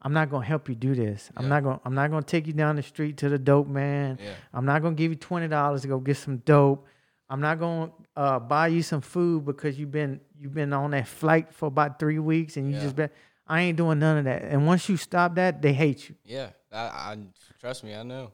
I'm 0.04 0.14
not 0.14 0.30
gonna 0.30 0.46
help 0.46 0.70
you 0.70 0.76
do 0.76 0.94
this. 0.94 1.32
I'm 1.36 1.46
Yeah. 1.46 1.50
not 1.50 1.64
gonna. 1.64 1.80
I'm 1.84 1.96
not 1.96 2.12
gonna 2.12 2.22
take 2.22 2.46
you 2.46 2.54
down 2.54 2.76
the 2.76 2.84
street 2.84 3.18
to 3.18 3.30
the 3.30 3.40
dope 3.40 3.68
man. 3.68 4.20
yeah, 4.22 4.34
I'm 4.54 4.66
not 4.66 4.84
gonna 4.84 4.94
give 4.96 5.10
you 5.12 5.18
twenty 5.18 5.48
dollars 5.48 5.82
to 5.82 5.88
go 5.88 5.98
get 6.00 6.18
some 6.18 6.38
dope. 6.38 6.86
I'm 7.30 7.42
not 7.42 7.60
gonna 7.60 7.92
uh, 8.18 8.40
buy 8.40 8.68
you 8.68 8.82
some 8.82 9.00
food 9.00 9.46
because 9.46 9.78
you've 9.80 9.92
been 9.92 10.20
you've 10.40 10.54
been 10.54 10.74
on 10.74 10.92
that 10.92 11.08
flight 11.08 11.54
for 11.54 11.68
about 11.68 12.00
three 12.00 12.18
weeks 12.20 12.58
and 12.58 12.68
you 12.70 12.76
Yeah. 12.76 12.82
just 12.82 12.96
been. 12.96 13.10
I 13.46 13.62
ain't 13.62 13.78
doing 13.78 14.00
none 14.00 14.18
of 14.18 14.26
that. 14.26 14.42
And 14.42 14.66
once 14.68 14.90
you 14.90 14.98
stop 14.98 15.36
that, 15.36 15.62
they 15.62 15.72
hate 15.72 16.10
you. 16.10 16.16
yeah. 16.26 16.50
I, 16.70 16.78
I 16.78 17.18
trust 17.62 17.84
me. 17.84 17.96
I 17.96 18.04
know. 18.04 18.32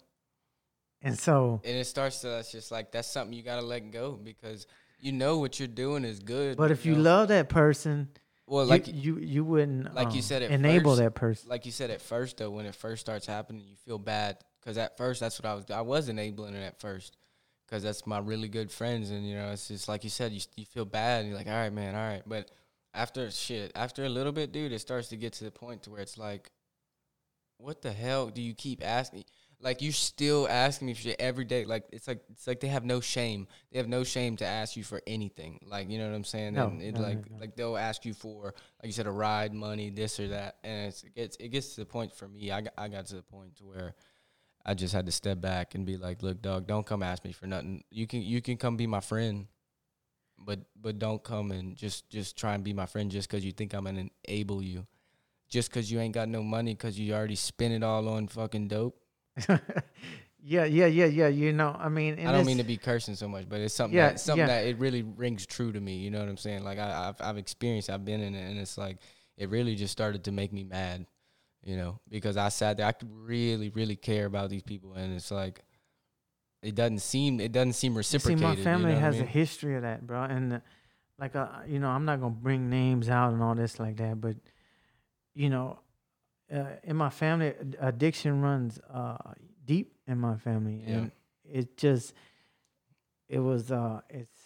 And 1.03 1.19
so 1.19 1.61
And 1.63 1.75
it 1.75 1.85
starts 1.85 2.21
to. 2.21 2.39
It's 2.39 2.51
just 2.51 2.71
like 2.71 2.91
that's 2.91 3.09
something 3.09 3.33
you 3.33 3.43
gotta 3.43 3.61
let 3.65 3.91
go 3.91 4.13
because 4.13 4.65
you 4.99 5.11
know 5.11 5.37
what 5.37 5.59
you're 5.59 5.67
doing 5.67 6.05
is 6.05 6.19
good. 6.19 6.55
But 6.57 6.71
if 6.71 6.85
you 6.85 6.95
know? 6.95 7.01
love 7.01 7.27
that 7.27 7.49
person, 7.49 8.07
well, 8.47 8.65
like 8.65 8.87
you, 8.87 9.17
you 9.19 9.43
wouldn't 9.43 9.93
like 9.93 10.11
you 10.11 10.19
um, 10.19 10.21
said 10.21 10.41
enable 10.43 10.91
first, 10.91 11.01
that 11.03 11.13
person. 11.13 11.49
like 11.49 11.65
you 11.65 11.73
said 11.73 11.91
at 11.91 12.01
first 12.01 12.37
though, 12.37 12.49
when 12.51 12.65
it 12.65 12.73
first 12.73 13.01
starts 13.01 13.27
happening, 13.27 13.63
you 13.67 13.75
feel 13.75 13.99
bad 13.99 14.37
because 14.61 14.77
at 14.77 14.95
first 14.97 15.19
that's 15.19 15.39
what 15.41 15.45
I 15.45 15.55
was. 15.55 15.65
I 15.69 15.81
was 15.81 16.07
enabling 16.07 16.55
it 16.55 16.63
at 16.65 16.79
first 16.79 17.17
because 17.73 17.81
that's 17.81 18.05
my 18.05 18.19
really 18.19 18.47
good 18.47 18.69
friends, 18.69 19.09
and 19.09 19.27
you 19.27 19.33
know 19.33 19.49
it's 19.49 19.67
just 19.67 19.87
like 19.87 20.03
you 20.03 20.09
said, 20.11 20.31
you 20.31 20.39
you 20.55 20.63
feel 20.63 20.85
bad, 20.85 21.21
and 21.21 21.29
you're 21.29 21.37
like, 21.37 21.47
all 21.47 21.53
right, 21.53 21.73
man, 21.73 21.95
all 21.95 22.07
right, 22.07 22.21
but 22.27 22.51
after 22.93 23.31
shit, 23.31 23.71
after 23.73 24.05
a 24.05 24.09
little 24.09 24.31
bit, 24.31 24.51
dude, 24.51 24.71
it 24.71 24.77
starts 24.77 25.07
to 25.07 25.17
get 25.17 25.33
to 25.33 25.43
the 25.43 25.49
point 25.49 25.81
to 25.81 25.89
where 25.89 26.01
it's 26.01 26.15
like, 26.15 26.51
what 27.57 27.81
the 27.81 27.91
hell 27.91 28.27
do 28.27 28.43
you 28.43 28.53
keep 28.53 28.85
asking? 28.85 29.23
Like 29.59 29.81
you're 29.81 29.91
still 29.91 30.47
asking 30.47 30.85
me 30.85 30.93
for 30.93 31.01
shit 31.01 31.15
every 31.19 31.45
day. 31.45 31.65
Like 31.65 31.85
it's 31.91 32.07
like 32.07 32.21
it's 32.29 32.45
like 32.45 32.59
they 32.59 32.67
have 32.67 32.85
no 32.85 33.01
shame. 33.01 33.47
They 33.71 33.79
have 33.79 33.87
no 33.87 34.03
shame 34.03 34.35
to 34.37 34.45
ask 34.45 34.77
you 34.77 34.83
for 34.83 35.01
anything. 35.07 35.59
Like 35.65 35.89
you 35.89 35.97
know 35.97 36.07
what 36.07 36.15
I'm 36.15 36.25
saying? 36.25 36.53
No, 36.53 36.67
and 36.67 36.79
it 36.79 36.93
no, 36.93 37.01
like 37.01 37.31
no. 37.31 37.37
like 37.39 37.55
they'll 37.55 37.77
ask 37.77 38.05
you 38.05 38.13
for 38.13 38.53
like 38.53 38.83
you 38.83 38.91
said 38.91 39.07
a 39.07 39.11
ride, 39.11 39.51
money, 39.51 39.89
this 39.89 40.19
or 40.19 40.27
that, 40.27 40.57
and 40.63 40.89
it's, 40.89 41.03
it 41.03 41.15
gets 41.15 41.37
it 41.37 41.47
gets 41.47 41.73
to 41.73 41.81
the 41.81 41.87
point 41.87 42.13
for 42.13 42.27
me. 42.27 42.51
I 42.51 42.61
got, 42.61 42.73
I 42.77 42.87
got 42.87 43.07
to 43.07 43.15
the 43.15 43.23
point 43.23 43.55
to 43.55 43.63
where 43.63 43.95
I 44.65 44.73
just 44.73 44.93
had 44.93 45.05
to 45.07 45.11
step 45.11 45.41
back 45.41 45.75
and 45.75 45.85
be 45.85 45.97
like, 45.97 46.23
look, 46.23 46.41
dog, 46.41 46.67
don't 46.67 46.85
come 46.85 47.03
ask 47.03 47.25
me 47.25 47.33
for 47.33 47.47
nothing. 47.47 47.83
You 47.89 48.07
can 48.07 48.21
you 48.21 48.41
can 48.41 48.57
come 48.57 48.77
be 48.77 48.87
my 48.87 49.01
friend, 49.01 49.47
but 50.37 50.59
but 50.79 50.99
don't 50.99 51.23
come 51.23 51.51
and 51.51 51.75
just 51.75 52.09
just 52.09 52.37
try 52.37 52.53
and 52.53 52.63
be 52.63 52.73
my 52.73 52.85
friend 52.85 53.11
just 53.11 53.29
because 53.29 53.43
you 53.43 53.51
think 53.51 53.73
I'm 53.73 53.85
gonna 53.85 54.05
enable 54.27 54.61
you, 54.61 54.87
just 55.49 55.69
because 55.69 55.91
you 55.91 55.99
ain't 55.99 56.13
got 56.13 56.29
no 56.29 56.41
money 56.43 56.73
because 56.73 56.97
you 56.97 57.13
already 57.13 57.35
spent 57.35 57.73
it 57.73 57.83
all 57.83 58.07
on 58.07 58.27
fucking 58.27 58.69
dope. 58.69 58.97
yeah, 60.41 60.65
yeah, 60.65 60.85
yeah, 60.85 61.05
yeah. 61.05 61.27
You 61.27 61.51
know, 61.51 61.75
I 61.77 61.89
mean, 61.89 62.15
and 62.17 62.29
I 62.29 62.31
don't 62.31 62.45
mean 62.45 62.57
to 62.57 62.63
be 62.63 62.77
cursing 62.77 63.15
so 63.15 63.27
much, 63.27 63.49
but 63.49 63.59
it's 63.59 63.73
something 63.73 63.97
Yeah, 63.97 64.09
that 64.09 64.19
something 64.19 64.47
yeah. 64.47 64.61
that 64.61 64.67
it 64.67 64.77
really 64.79 65.01
rings 65.01 65.45
true 65.45 65.71
to 65.73 65.79
me. 65.79 65.97
You 65.97 66.11
know 66.11 66.19
what 66.19 66.29
I'm 66.29 66.37
saying? 66.37 66.63
Like 66.63 66.79
I, 66.79 67.09
I've 67.09 67.21
I've 67.21 67.37
experienced, 67.37 67.89
I've 67.89 68.05
been 68.05 68.21
in 68.21 68.33
it, 68.33 68.49
and 68.49 68.57
it's 68.57 68.77
like 68.77 68.97
it 69.37 69.49
really 69.49 69.75
just 69.75 69.91
started 69.91 70.23
to 70.25 70.31
make 70.31 70.53
me 70.53 70.63
mad. 70.63 71.05
You 71.63 71.77
know, 71.77 71.99
because 72.09 72.35
I 72.35 72.49
sat 72.49 72.77
there, 72.77 72.85
I 72.85 72.91
could 72.91 73.09
really, 73.13 73.69
really 73.69 73.95
care 73.95 74.25
about 74.25 74.49
these 74.49 74.63
people, 74.63 74.93
and 74.93 75.13
it's 75.15 75.31
like 75.31 75.63
it 76.61 76.75
doesn't 76.75 76.99
seem 76.99 77.39
it 77.39 77.51
doesn't 77.51 77.73
seem 77.73 77.95
reciprocated. 77.95 78.39
See, 78.39 78.45
my 78.45 78.55
family 78.55 78.91
you 78.91 78.95
know 78.95 78.95
what 78.95 78.97
I 78.97 79.05
has 79.07 79.15
a 79.15 79.19
mean? 79.19 79.27
history 79.27 79.75
of 79.75 79.81
that, 79.83 80.05
bro. 80.05 80.23
And 80.23 80.53
uh, 80.53 80.59
like, 81.19 81.35
uh, 81.35 81.47
you 81.67 81.79
know, 81.79 81.89
I'm 81.89 82.05
not 82.05 82.19
gonna 82.19 82.33
bring 82.33 82.69
names 82.69 83.09
out 83.09 83.33
and 83.33 83.41
all 83.41 83.55
this 83.55 83.79
like 83.79 83.97
that, 83.97 84.19
but 84.19 84.35
you 85.33 85.49
know, 85.49 85.79
uh, 86.53 86.63
in 86.83 86.95
my 86.95 87.09
family, 87.09 87.53
addiction 87.79 88.41
runs 88.41 88.79
uh, 88.93 89.17
deep 89.65 89.95
in 90.07 90.17
my 90.19 90.37
family, 90.37 90.83
Yeah. 90.85 90.93
and 90.95 91.11
it 91.45 91.77
just, 91.77 92.13
it 93.29 93.39
was, 93.39 93.71
uh, 93.71 94.01
it's 94.09 94.37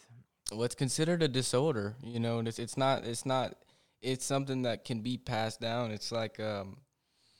what's 0.51 0.75
considered 0.75 1.21
a 1.21 1.27
disorder 1.27 1.97
you 2.01 2.21
know 2.21 2.39
and 2.39 2.47
it's, 2.47 2.57
it's 2.57 2.77
not 2.77 3.03
it's 3.03 3.25
not 3.25 3.53
it's 4.01 4.23
something 4.23 4.61
that 4.61 4.85
can 4.85 5.01
be 5.01 5.17
passed 5.17 5.59
down 5.59 5.91
it's 5.91 6.09
like 6.09 6.39
um 6.39 6.77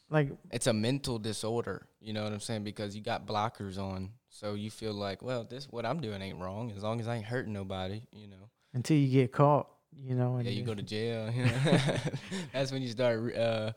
like 0.10 0.30
it's 0.52 0.68
a 0.68 0.74
mental 0.74 1.20
disorder 1.20 1.88
you 2.00 2.14
know 2.14 2.24
what 2.24 2.32
i'm 2.32 2.40
saying 2.40 2.64
because 2.64 2.96
you 2.96 3.02
got 3.02 3.26
blockers 3.28 3.78
on 3.78 4.10
so 4.30 4.54
you 4.54 4.70
feel 4.72 4.94
like 4.94 5.22
well 5.22 5.44
this 5.44 5.66
what 5.70 5.86
i'm 5.86 6.00
doing 6.00 6.22
ain't 6.22 6.40
wrong 6.40 6.72
as 6.76 6.84
long 6.84 7.00
as 7.00 7.08
i 7.08 7.16
ain't 7.16 7.26
hurting 7.26 7.54
nobody 7.54 8.02
you 8.12 8.28
know 8.28 8.50
until 8.74 8.98
you 8.98 9.08
get 9.08 9.32
caught, 9.32 9.68
you 9.98 10.14
know. 10.14 10.36
And 10.36 10.46
yeah 10.46 10.52
you 10.52 10.64
go 10.64 10.76
to 10.76 10.84
jail 10.84 11.32
you 11.32 11.46
know? 11.46 11.80
that's 12.54 12.72
when 12.72 12.82
you 12.82 12.90
start 12.90 13.36
uh 13.36 13.72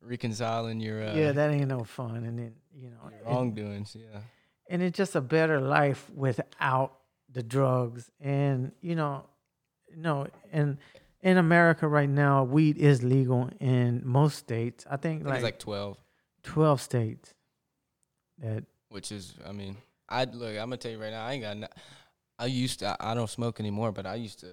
reconciling 0.00 0.80
your 0.80 1.02
uh 1.02 1.14
yeah, 1.14 1.32
that 1.32 1.50
ain't 1.50 1.68
no 1.68 1.84
fun, 1.84 2.24
and 2.24 2.38
then 2.38 2.54
you 2.74 2.90
know, 2.90 3.10
wrongdoings 3.24 3.96
yeah 3.98 4.20
and 4.68 4.82
it's 4.82 4.96
just 4.96 5.14
a 5.14 5.20
better 5.20 5.60
life 5.60 6.08
without 6.14 6.98
the 7.32 7.42
drugs 7.42 8.10
and 8.20 8.72
you 8.80 8.94
know 8.94 9.24
no 9.96 10.26
and 10.52 10.78
in 11.26 11.36
america 11.38 11.84
right 11.98 12.08
now 12.08 12.44
weed 12.44 12.76
is 12.78 13.02
legal 13.02 13.50
in 13.60 14.00
most 14.04 14.36
states. 14.38 14.86
I 14.88 14.96
think 14.96 15.22
I 15.22 15.24
think 15.24 15.24
like, 15.26 15.34
it's 15.36 15.42
like 15.44 15.58
12 15.58 15.96
12 16.42 16.80
states 16.80 17.34
that 18.38 18.64
which 18.90 19.10
is 19.12 19.34
i 19.46 19.52
mean 19.52 19.76
i 20.08 20.24
look 20.24 20.50
i'm 20.50 20.68
gonna 20.70 20.76
tell 20.76 20.92
you 20.92 21.00
right 21.00 21.10
now 21.12 21.24
i 21.26 21.32
ain't 21.32 21.42
got 21.42 21.56
no, 21.56 21.66
i 22.38 22.46
used 22.46 22.78
to 22.80 22.86
I, 22.88 23.10
I 23.10 23.14
don't 23.14 23.30
smoke 23.30 23.60
anymore 23.60 23.92
but 23.92 24.06
i 24.06 24.14
used 24.14 24.40
to 24.40 24.48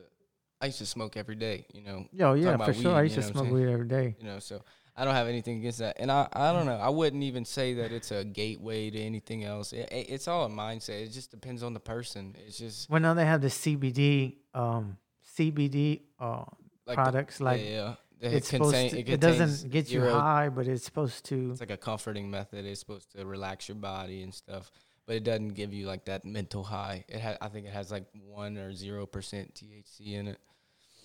i 0.61 0.65
used 0.67 0.79
to 0.79 0.85
smoke 0.85 1.17
every 1.17 1.35
day 1.35 1.65
you 1.73 1.81
know. 1.81 2.07
Yo 2.11 2.33
yeah 2.33 2.57
for 2.57 2.73
sure. 2.73 2.95
i 2.95 3.03
used 3.03 3.15
to 3.15 3.21
know 3.21 3.27
what 3.27 3.35
I'm 3.37 3.45
smoke 3.47 3.53
weed 3.53 3.71
every 3.71 3.87
day. 3.87 4.15
You 4.19 4.25
know 4.25 4.39
so 4.39 4.63
i 4.95 5.03
don't 5.05 5.13
have 5.15 5.27
anything 5.27 5.57
against 5.59 5.79
that. 5.79 5.97
And 5.99 6.09
i 6.11 6.27
i 6.33 6.51
don't 6.53 6.65
know 6.65 6.77
i 6.77 6.89
wouldn't 6.89 7.23
even 7.23 7.45
say 7.45 7.73
that 7.75 7.91
it's 7.91 8.11
a 8.11 8.23
gateway 8.23 8.89
to 8.89 8.99
anything 8.99 9.43
else. 9.43 9.73
It, 9.73 9.89
it- 9.91 10.07
it's 10.09 10.27
all 10.27 10.45
a 10.45 10.49
mindset. 10.49 11.03
It 11.05 11.11
just 11.11 11.29
depends 11.31 11.61
on 11.63 11.73
the 11.73 11.79
person. 11.79 12.35
It's 12.47 12.57
just 12.57 12.89
well 12.89 13.01
now 13.01 13.13
they 13.13 13.25
have 13.25 13.41
the 13.41 13.49
cbd 13.63 14.37
um 14.53 14.97
cbd 15.37 16.01
uh 16.19 16.45
like 16.85 16.95
the- 16.97 17.01
products 17.03 17.39
like 17.41 17.61
yeah, 17.61 17.69
yeah. 17.69 17.95
It 18.21 18.33
it's 18.35 18.47
supposed 18.47 18.73
to, 18.75 18.99
it, 18.99 19.05
contains 19.05 19.37
doesn't 19.37 19.71
get 19.71 19.89
you 19.91 19.99
zero- 19.99 20.13
high 20.19 20.47
but 20.49 20.67
it's 20.67 20.85
supposed 20.85 21.25
to 21.25 21.51
it's 21.51 21.59
like 21.59 21.69
a 21.71 21.77
comforting 21.77 22.31
method. 22.31 22.65
It's 22.65 22.79
supposed 22.79 23.11
to 23.13 23.25
relax 23.25 23.67
your 23.67 23.75
body 23.75 24.23
and 24.23 24.33
stuff 24.33 24.71
but 25.05 25.17
it 25.17 25.23
doesn't 25.25 25.49
give 25.49 25.73
you 25.73 25.85
like 25.87 26.05
that 26.05 26.23
mental 26.23 26.63
high. 26.63 27.03
It 27.09 27.19
ha- 27.19 27.37
i 27.41 27.49
think 27.49 27.65
it 27.67 27.73
has 27.73 27.91
like 27.91 28.05
1 28.13 28.57
or 28.57 28.71
0% 28.71 29.07
thc 29.11 30.13
in 30.13 30.27
it. 30.27 30.37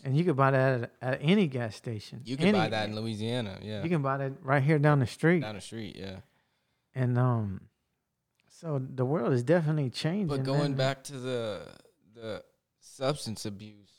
And 0.04 0.16
you 0.16 0.22
can 0.22 0.34
buy 0.34 0.52
that 0.52 0.82
at, 0.82 0.92
at 1.02 1.18
any 1.20 1.48
gas 1.48 1.74
station 1.74 2.20
you 2.24 2.36
can 2.36 2.52
buy 2.52 2.68
that 2.68 2.88
in 2.88 2.94
louisiana 2.94 3.58
yeah. 3.62 3.82
You 3.82 3.88
can 3.88 4.02
buy 4.02 4.16
that 4.18 4.32
right 4.42 4.62
here 4.62 4.78
down 4.78 5.00
the 5.00 5.06
street. 5.06 5.40
Down 5.40 5.56
the 5.56 5.60
street 5.60 5.96
yeah. 5.96 6.18
And 6.94 7.18
um 7.18 7.62
so 8.48 8.80
the 8.94 9.04
world 9.04 9.32
is 9.32 9.42
definitely 9.42 9.90
changing 9.90 10.28
But 10.28 10.44
going 10.44 10.60
man. 10.60 10.74
back 10.74 11.02
to 11.04 11.12
the 11.14 11.62
the 12.14 12.42
substance 12.80 13.44
abuse, 13.44 13.97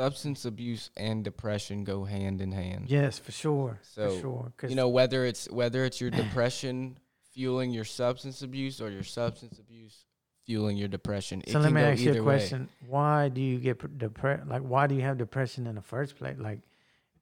substance 0.00 0.44
abuse 0.44 0.90
and 0.96 1.24
depression 1.24 1.82
go 1.84 2.04
hand 2.04 2.40
in 2.42 2.52
hand. 2.52 2.84
yes 2.88 3.18
for 3.18 3.32
sure 3.32 3.78
So, 3.82 4.10
for 4.10 4.20
sure 4.20 4.52
'cause- 4.56 4.70
You 4.70 4.76
know 4.76 4.88
whether 4.90 5.24
it's 5.24 5.48
whether 5.50 5.84
it's 5.86 6.00
your 6.02 6.10
depression 6.22 6.98
fueling 7.32 7.70
your 7.70 7.84
substance 7.84 8.42
abuse 8.42 8.80
or 8.80 8.90
your 8.90 9.02
substance 9.02 9.58
abuse 9.58 10.04
fueling 10.44 10.76
your 10.76 10.88
depression. 10.88 11.42
It 11.46 11.50
so 11.52 11.58
let 11.58 11.66
can 11.68 11.74
me 11.74 11.80
ask 11.82 12.00
you 12.02 12.10
a 12.12 12.14
way. 12.16 12.20
question 12.20 12.68
why 12.86 13.28
do 13.30 13.40
you 13.40 13.58
get 13.58 13.98
depressed 13.98 14.46
like 14.48 14.62
why 14.62 14.86
do 14.86 14.94
you 14.94 15.02
have 15.02 15.16
depression 15.18 15.66
in 15.66 15.74
the 15.74 15.82
first 15.94 16.16
place 16.16 16.36
like 16.38 16.60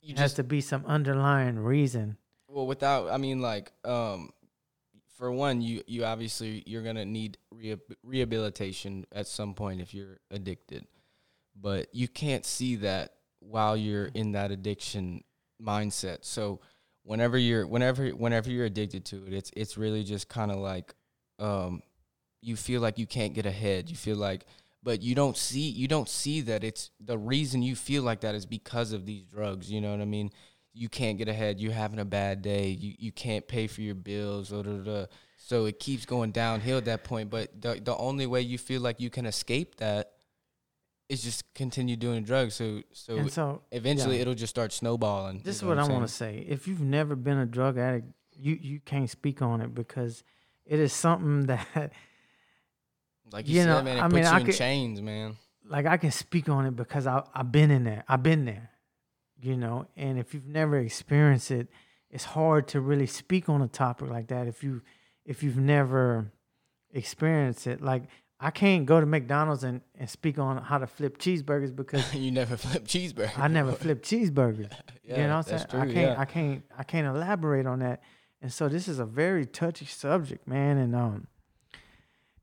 You 0.02 0.12
it 0.14 0.18
has 0.18 0.30
just 0.32 0.36
to 0.36 0.44
be 0.44 0.60
some 0.60 0.84
underlying 0.86 1.58
reason 1.58 2.16
well 2.48 2.66
without 2.66 3.08
I 3.08 3.18
mean 3.18 3.40
like 3.40 3.72
um 3.84 4.30
for 5.16 5.30
one 5.30 5.62
you 5.62 5.82
you 5.86 6.04
obviously 6.04 6.62
you're 6.66 6.82
going 6.82 6.96
to 6.96 7.04
need 7.06 7.38
rehab- 7.52 7.94
rehabilitation 8.02 9.06
at 9.12 9.26
some 9.28 9.54
point 9.54 9.80
if 9.80 9.94
you're 9.94 10.18
addicted. 10.30 10.86
But 11.58 11.94
you 11.94 12.08
can't 12.08 12.44
see 12.44 12.76
that 12.76 13.14
while 13.40 13.76
you're 13.76 14.06
in 14.06 14.32
that 14.32 14.50
addiction 14.50 15.22
mindset. 15.62 16.18
So 16.22 16.60
whenever 17.02 17.38
you're 17.38 17.66
whenever 17.66 18.08
whenever 18.10 18.50
you're 18.50 18.66
addicted 18.66 19.04
to 19.06 19.24
it, 19.26 19.32
it's 19.32 19.50
it's 19.56 19.76
really 19.76 20.02
just 20.02 20.28
kind 20.28 20.50
of 20.50 20.58
like 20.58 20.94
um 21.38 21.82
you 22.40 22.56
feel 22.56 22.80
like 22.80 22.98
you 22.98 23.06
can't 23.06 23.34
get 23.34 23.46
ahead. 23.46 23.88
You 23.88 23.96
feel 23.96 24.16
like 24.16 24.46
but 24.82 25.02
you 25.02 25.14
don't 25.14 25.36
see 25.36 25.68
you 25.68 25.88
don't 25.88 26.08
see 26.08 26.40
that 26.42 26.64
it's 26.64 26.90
the 27.00 27.18
reason 27.18 27.62
you 27.62 27.76
feel 27.76 28.02
like 28.02 28.20
that 28.20 28.34
is 28.34 28.46
because 28.46 28.92
of 28.92 29.06
these 29.06 29.24
drugs, 29.24 29.70
you 29.70 29.80
know 29.80 29.90
what 29.90 30.00
I 30.00 30.06
mean? 30.06 30.30
You 30.72 30.88
can't 30.88 31.16
get 31.18 31.28
ahead, 31.28 31.60
you're 31.60 31.72
having 31.72 32.00
a 32.00 32.04
bad 32.04 32.42
day, 32.42 32.68
you 32.68 32.94
you 32.98 33.12
can't 33.12 33.46
pay 33.46 33.66
for 33.66 33.80
your 33.80 33.94
bills 33.94 34.50
da, 34.50 34.62
da, 34.62 34.72
da. 34.72 35.06
so 35.36 35.66
it 35.66 35.78
keeps 35.78 36.04
going 36.04 36.32
downhill 36.32 36.78
at 36.78 36.84
that 36.86 37.04
point, 37.04 37.30
but 37.30 37.60
the 37.60 37.80
the 37.82 37.96
only 37.96 38.26
way 38.26 38.40
you 38.40 38.58
feel 38.58 38.80
like 38.80 39.00
you 39.00 39.10
can 39.10 39.24
escape 39.24 39.76
that 39.76 40.13
is 41.08 41.22
just 41.22 41.44
continue 41.54 41.96
doing 41.96 42.24
drugs. 42.24 42.54
So 42.54 42.82
so 42.92 43.26
so 43.28 43.62
eventually 43.70 44.16
yeah. 44.16 44.22
it'll 44.22 44.34
just 44.34 44.50
start 44.50 44.72
snowballing. 44.72 45.42
this 45.44 45.56
is 45.56 45.62
know 45.62 45.68
what 45.68 45.78
i 45.78 45.86
want 45.86 46.06
to 46.06 46.12
say 46.12 46.44
if 46.48 46.66
you've 46.66 46.80
never 46.80 47.14
been 47.14 47.38
a 47.38 47.46
drug 47.46 47.76
addict 47.78 48.06
you 48.36 48.58
you 48.60 48.80
can't 48.80 49.10
speak 49.10 49.42
on 49.42 49.60
it 49.60 49.74
because 49.74 50.24
it 50.66 50.78
is 50.80 50.92
something 50.92 51.46
that 51.52 51.92
Like 53.32 53.48
you, 53.48 53.56
you 53.56 53.62
said, 53.62 53.68
know, 53.68 53.82
man, 53.82 53.96
it 53.98 54.00
I 54.00 54.04
puts 54.04 54.14
mean, 54.14 54.24
you 54.24 54.30
I 54.30 54.40
in 54.40 54.46
could- 54.46 54.54
chains, 54.56 55.02
man. 55.02 55.36
like 55.68 55.86
I 55.86 55.96
can 55.96 56.10
speak 56.10 56.48
on 56.48 56.66
it 56.66 56.74
because 56.76 57.06
I 57.06 57.22
I've 57.34 57.50
been 57.52 57.70
in 57.70 57.84
there. 57.84 58.04
I've 58.08 58.22
been 58.22 58.44
there. 58.44 58.70
You 59.40 59.56
know, 59.58 59.86
and 59.96 60.18
if 60.18 60.32
you've 60.32 60.46
never 60.46 60.78
experienced 60.78 61.50
it, 61.50 61.68
it's 62.10 62.24
hard 62.24 62.66
to 62.68 62.80
really 62.80 63.06
speak 63.06 63.48
on 63.50 63.60
a 63.60 63.68
topic 63.68 64.08
like 64.08 64.28
that 64.28 64.46
if 64.46 64.62
you 64.64 64.80
if 65.26 65.42
you've 65.42 65.58
never 65.58 66.32
experienced 66.92 67.66
it. 67.66 67.82
Like 67.82 68.04
I 68.40 68.50
can't 68.50 68.84
go 68.84 69.00
to 69.00 69.06
McDonald's 69.06 69.64
and, 69.64 69.80
and 69.94 70.10
speak 70.10 70.38
on 70.38 70.62
how 70.62 70.78
to 70.78 70.86
flip 70.86 71.18
cheeseburgers 71.18 71.74
because 71.74 72.14
you 72.14 72.30
never 72.30 72.56
flip 72.56 72.84
cheeseburger. 72.84 73.38
I 73.38 73.48
never 73.48 73.72
flip 73.72 74.02
cheeseburgers. 74.02 74.70
Yeah, 75.02 75.16
you 75.20 75.26
know 75.28 75.36
what 75.38 75.52
I'm 75.52 75.58
saying? 75.58 75.66
I 75.70 75.84
can't 75.84 75.94
yeah. 75.94 76.14
I 76.18 76.24
can't 76.24 76.62
I 76.78 76.82
can't 76.82 77.06
elaborate 77.06 77.66
on 77.66 77.78
that. 77.80 78.02
And 78.42 78.52
so 78.52 78.68
this 78.68 78.88
is 78.88 78.98
a 78.98 79.06
very 79.06 79.46
touchy 79.46 79.86
subject, 79.86 80.46
man, 80.46 80.78
and 80.78 80.94
um 80.94 81.26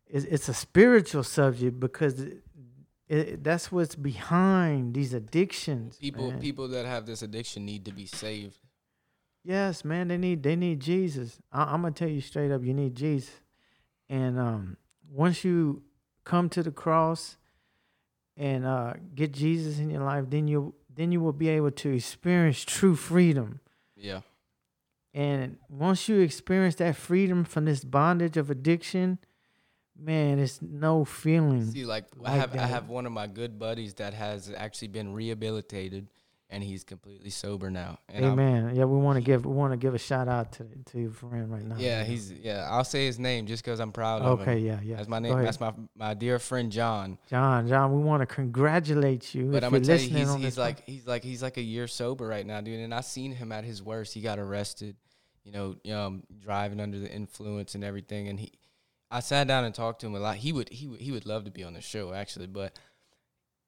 it's, 0.07 0.25
it's 0.25 0.49
a 0.49 0.53
spiritual 0.53 1.23
subject 1.23 1.79
because 1.79 2.19
it, 2.19 2.41
it, 3.07 3.43
that's 3.43 3.71
what's 3.71 3.95
behind 3.95 4.93
these 4.93 5.13
addictions. 5.13 5.97
People 5.97 6.31
man. 6.31 6.39
people 6.39 6.67
that 6.69 6.85
have 6.85 7.05
this 7.05 7.21
addiction 7.21 7.65
need 7.65 7.85
to 7.85 7.91
be 7.91 8.05
saved. 8.05 8.57
Yes, 9.43 9.83
man, 9.83 10.09
they 10.09 10.17
need 10.17 10.43
they 10.43 10.55
need 10.55 10.79
Jesus. 10.79 11.39
I, 11.51 11.63
I'm 11.63 11.81
gonna 11.81 11.93
tell 11.93 12.09
you 12.09 12.21
straight 12.21 12.51
up, 12.51 12.63
you 12.63 12.73
need 12.73 12.95
Jesus. 12.95 13.33
And 14.09 14.37
um, 14.37 14.77
once 15.11 15.43
you 15.43 15.83
come 16.23 16.49
to 16.49 16.63
the 16.63 16.71
cross 16.71 17.37
and 18.37 18.65
uh, 18.65 18.93
get 19.13 19.31
Jesus 19.31 19.79
in 19.79 19.89
your 19.89 20.03
life, 20.03 20.25
then 20.29 20.47
you 20.47 20.73
then 20.93 21.11
you 21.11 21.21
will 21.21 21.33
be 21.33 21.49
able 21.49 21.71
to 21.71 21.89
experience 21.89 22.63
true 22.63 22.95
freedom. 22.95 23.59
Yeah. 23.95 24.21
And 25.13 25.57
once 25.69 26.07
you 26.07 26.19
experience 26.19 26.75
that 26.75 26.95
freedom 26.95 27.43
from 27.43 27.65
this 27.65 27.83
bondage 27.83 28.37
of 28.37 28.49
addiction, 28.49 29.19
man, 29.97 30.39
it's 30.39 30.61
no 30.61 31.03
feeling. 31.03 31.69
See, 31.71 31.85
like, 31.85 32.05
I 32.23 32.31
like 32.31 32.39
have 32.39 32.55
I 32.57 32.65
have 32.65 32.89
one 32.89 33.05
of 33.05 33.11
my 33.11 33.27
good 33.27 33.59
buddies 33.59 33.95
that 33.95 34.13
has 34.13 34.51
actually 34.55 34.87
been 34.89 35.13
rehabilitated, 35.13 36.07
and 36.51 36.61
he's 36.61 36.83
completely 36.83 37.29
sober 37.29 37.71
now. 37.71 37.97
And 38.09 38.25
I'm- 38.25 38.33
Amen. 38.33 38.75
Yeah, 38.75 38.83
we 38.83 38.97
want 38.97 39.15
to 39.15 39.21
give 39.21 39.45
we 39.45 39.53
want 39.53 39.71
to 39.71 39.77
give 39.77 39.95
a 39.95 39.97
shout 39.97 40.27
out 40.27 40.51
to 40.53 40.65
to 40.87 40.99
your 40.99 41.11
friend 41.11 41.51
right 41.51 41.63
now. 41.63 41.75
yeah, 41.77 42.03
he's 42.03 42.31
yeah. 42.31 42.67
I'll 42.69 42.83
say 42.83 43.05
his 43.05 43.17
name 43.17 43.47
just 43.47 43.63
because 43.63 43.79
I'm 43.79 43.93
proud 43.93 44.21
of 44.21 44.41
okay. 44.41 44.43
him. 44.43 44.49
Okay, 44.49 44.59
yeah, 44.59 44.79
yeah. 44.83 44.95
That's 44.97 45.07
my 45.07 45.19
name. 45.19 45.41
That's 45.41 45.59
my 45.59 45.73
my 45.95 46.13
dear 46.13 46.37
friend 46.37 46.71
John. 46.71 47.17
John. 47.29 47.67
John, 47.67 47.93
we 47.93 48.03
want 48.03 48.21
to 48.21 48.25
congratulate 48.25 49.33
you. 49.33 49.45
But 49.45 49.63
I'm 49.63 49.71
you're 49.71 49.81
gonna 49.81 49.97
tell 49.97 50.07
you, 50.07 50.17
he's, 50.17 50.35
he's 50.35 50.57
like 50.57 50.83
he's 50.85 51.07
like 51.07 51.23
he's 51.23 51.41
like 51.41 51.57
a 51.57 51.61
year 51.61 51.87
sober 51.87 52.27
right 52.27 52.45
now, 52.45 52.59
dude. 52.59 52.79
And 52.79 52.93
I 52.93 53.01
seen 53.01 53.31
him 53.31 53.51
at 53.51 53.63
his 53.63 53.81
worst. 53.81 54.13
He 54.13 54.21
got 54.21 54.37
arrested, 54.37 54.97
you 55.43 55.53
know, 55.53 55.75
um, 55.95 56.23
driving 56.37 56.81
under 56.81 56.99
the 56.99 57.09
influence 57.09 57.75
and 57.75 57.83
everything. 57.83 58.27
And 58.27 58.39
he, 58.39 58.51
I 59.09 59.21
sat 59.21 59.47
down 59.47 59.63
and 59.63 59.73
talked 59.73 60.01
to 60.01 60.07
him 60.07 60.15
a 60.15 60.19
lot. 60.19 60.35
He 60.35 60.51
would 60.51 60.67
he 60.69 60.87
would 60.87 60.99
he 60.99 61.13
would 61.13 61.25
love 61.25 61.45
to 61.45 61.51
be 61.51 61.63
on 61.63 61.73
the 61.73 61.81
show 61.81 62.13
actually, 62.13 62.47
but 62.47 62.77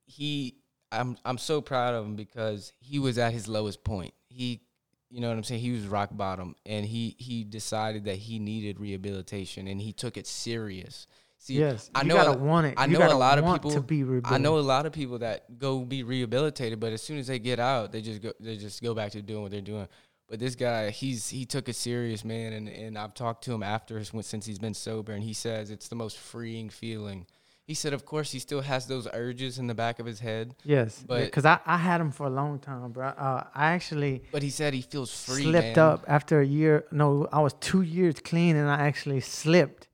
he, 0.06 0.58
I'm 0.94 1.18
I'm 1.26 1.38
so 1.38 1.62
proud 1.62 1.94
of 1.96 2.06
him 2.06 2.16
because 2.16 2.74
he 2.80 3.00
was 3.00 3.18
at 3.18 3.34
his 3.34 3.48
lowest 3.48 3.84
point. 3.84 4.14
He, 4.30 4.62
you 5.10 5.22
know 5.22 5.30
what 5.30 5.38
I'm 5.38 5.44
saying. 5.44 5.62
He 5.62 5.72
was 5.72 5.88
rock 5.88 6.10
bottom, 6.12 6.56
and 6.66 6.86
he 6.86 7.16
he 7.18 7.44
decided 7.44 8.06
that 8.06 8.16
he 8.16 8.40
needed 8.40 8.80
rehabilitation, 8.80 9.68
and 9.68 9.82
he 9.82 9.94
took 9.94 10.18
it 10.18 10.28
serious. 10.28 11.08
See, 11.38 11.56
yes, 11.56 11.90
I 11.94 12.04
you 12.04 12.08
know 12.08 12.16
gotta 12.16 12.32
a- 12.32 12.38
want 12.38 12.68
it. 12.68 12.76
I 12.78 12.86
You 12.86 12.98
know 12.98 13.12
a 13.12 13.18
lot 13.18 13.38
of 13.38 13.44
people- 13.46 13.72
to 13.72 13.82
be 13.82 14.04
I 14.24 14.38
know 14.38 14.58
a 14.58 14.62
lot 14.62 14.86
of 14.86 14.94
people 14.94 15.20
that 15.20 15.60
go 15.60 15.80
be 15.82 16.04
rehabilitated, 16.04 16.80
but 16.80 16.94
as 16.94 17.02
soon 17.02 17.18
as 17.18 17.28
they 17.28 17.38
get 17.38 17.60
out, 17.60 17.92
they 17.92 18.02
just 18.02 18.22
go 18.22 18.32
they 18.40 18.56
just 18.56 18.82
go 18.82 18.94
back 18.94 19.12
to 19.12 19.22
doing 19.22 19.42
what 19.42 19.52
they're 19.52 19.60
doing. 19.60 19.88
But 20.30 20.40
this 20.40 20.56
guy, 20.56 20.90
he's 20.90 21.28
he 21.28 21.46
took 21.46 21.68
it 21.68 21.76
serious, 21.76 22.24
man, 22.24 22.54
and 22.54 22.70
and 22.70 22.98
I've 22.98 23.14
talked 23.14 23.44
to 23.44 23.54
him 23.54 23.62
after 23.62 24.02
since 24.06 24.46
he's 24.46 24.58
been 24.60 24.74
sober, 24.74 25.12
and 25.12 25.22
he 25.22 25.34
says 25.34 25.70
it's 25.70 25.90
the 25.90 25.96
most 25.96 26.18
freeing 26.18 26.70
feeling. 26.70 27.28
He 27.66 27.74
said, 27.74 27.94
of 27.94 28.06
course, 28.06 28.32
he 28.34 28.40
still 28.40 28.60
has 28.62 28.88
those 28.88 29.08
urges 29.14 29.58
in 29.58 29.68
the 29.68 29.74
back 29.74 30.00
of 30.00 30.06
his 30.06 30.20
head. 30.20 30.54
Yes, 30.66 31.02
But- 31.08 31.22
because 31.26 31.46
I, 31.46 31.60
I 31.66 31.78
had 31.78 32.02
them 32.02 32.12
for 32.12 32.28
a 32.28 32.30
long 32.30 32.60
time, 32.60 32.92
bro. 32.92 33.08
Uh, 33.08 33.44
I 33.56 33.72
actually 33.72 34.24
But 34.34 34.44
he 34.44 34.50
said 34.50 34.74
he 34.74 34.82
feels 34.82 35.12
free. 35.26 35.44
slipped 35.44 35.78
man. 35.78 35.86
up 35.94 36.04
after 36.08 36.42
a 36.42 36.46
year. 36.46 36.84
No, 36.92 37.28
I 37.32 37.40
was 37.40 37.54
two 37.54 37.82
years 37.82 38.16
clean, 38.20 38.58
and 38.58 38.70
I 38.70 38.86
actually 38.88 39.22
slipped 39.22 39.88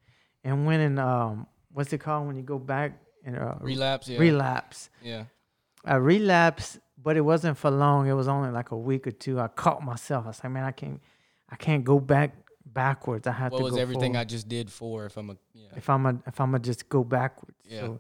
and 0.43 0.65
went 0.65 0.81
in. 0.81 0.97
Um, 0.97 1.45
what's 1.71 1.93
it 1.93 1.99
called 1.99 2.25
when 2.25 2.35
you 2.37 2.41
go 2.41 2.57
back 2.57 2.93
and 3.23 3.37
uh, 3.37 3.55
relapse. 3.61 4.07
Yeah, 4.09 4.17
relapse? 4.19 4.89
yeah. 5.03 5.25
I 5.85 5.95
relapsed, 5.95 6.79
but 7.01 7.17
it 7.17 7.21
wasn't 7.21 7.55
for 7.57 7.69
long. 7.69 8.07
It 8.07 8.13
was 8.13 8.27
only 8.27 8.49
like 8.49 8.71
a 8.71 8.77
week 8.77 9.05
or 9.05 9.11
two. 9.11 9.39
I 9.39 9.47
caught 9.47 9.83
myself. 9.83 10.25
I 10.25 10.29
was 10.29 10.43
like, 10.43 10.51
man, 10.51 10.63
I 10.63 10.71
can't, 10.71 10.99
I 11.49 11.55
can't 11.55 11.83
go 11.85 11.99
back 11.99 12.35
backwards. 12.73 13.27
I 13.27 13.31
have 13.31 13.51
What 13.51 13.59
to 13.59 13.63
was 13.65 13.77
everything 13.77 14.15
I 14.15 14.23
just 14.23 14.47
did 14.47 14.71
for? 14.71 15.05
If 15.05 15.17
I'm 15.17 15.29
a, 15.31 15.37
yeah. 15.53 15.67
if 15.75 15.89
I'm 15.89 16.05
a, 16.05 16.19
if 16.27 16.39
I'm 16.39 16.55
a 16.55 16.59
just 16.59 16.89
go 16.89 17.03
backwards. 17.03 17.57
Yeah. 17.65 17.81
So, 17.81 17.99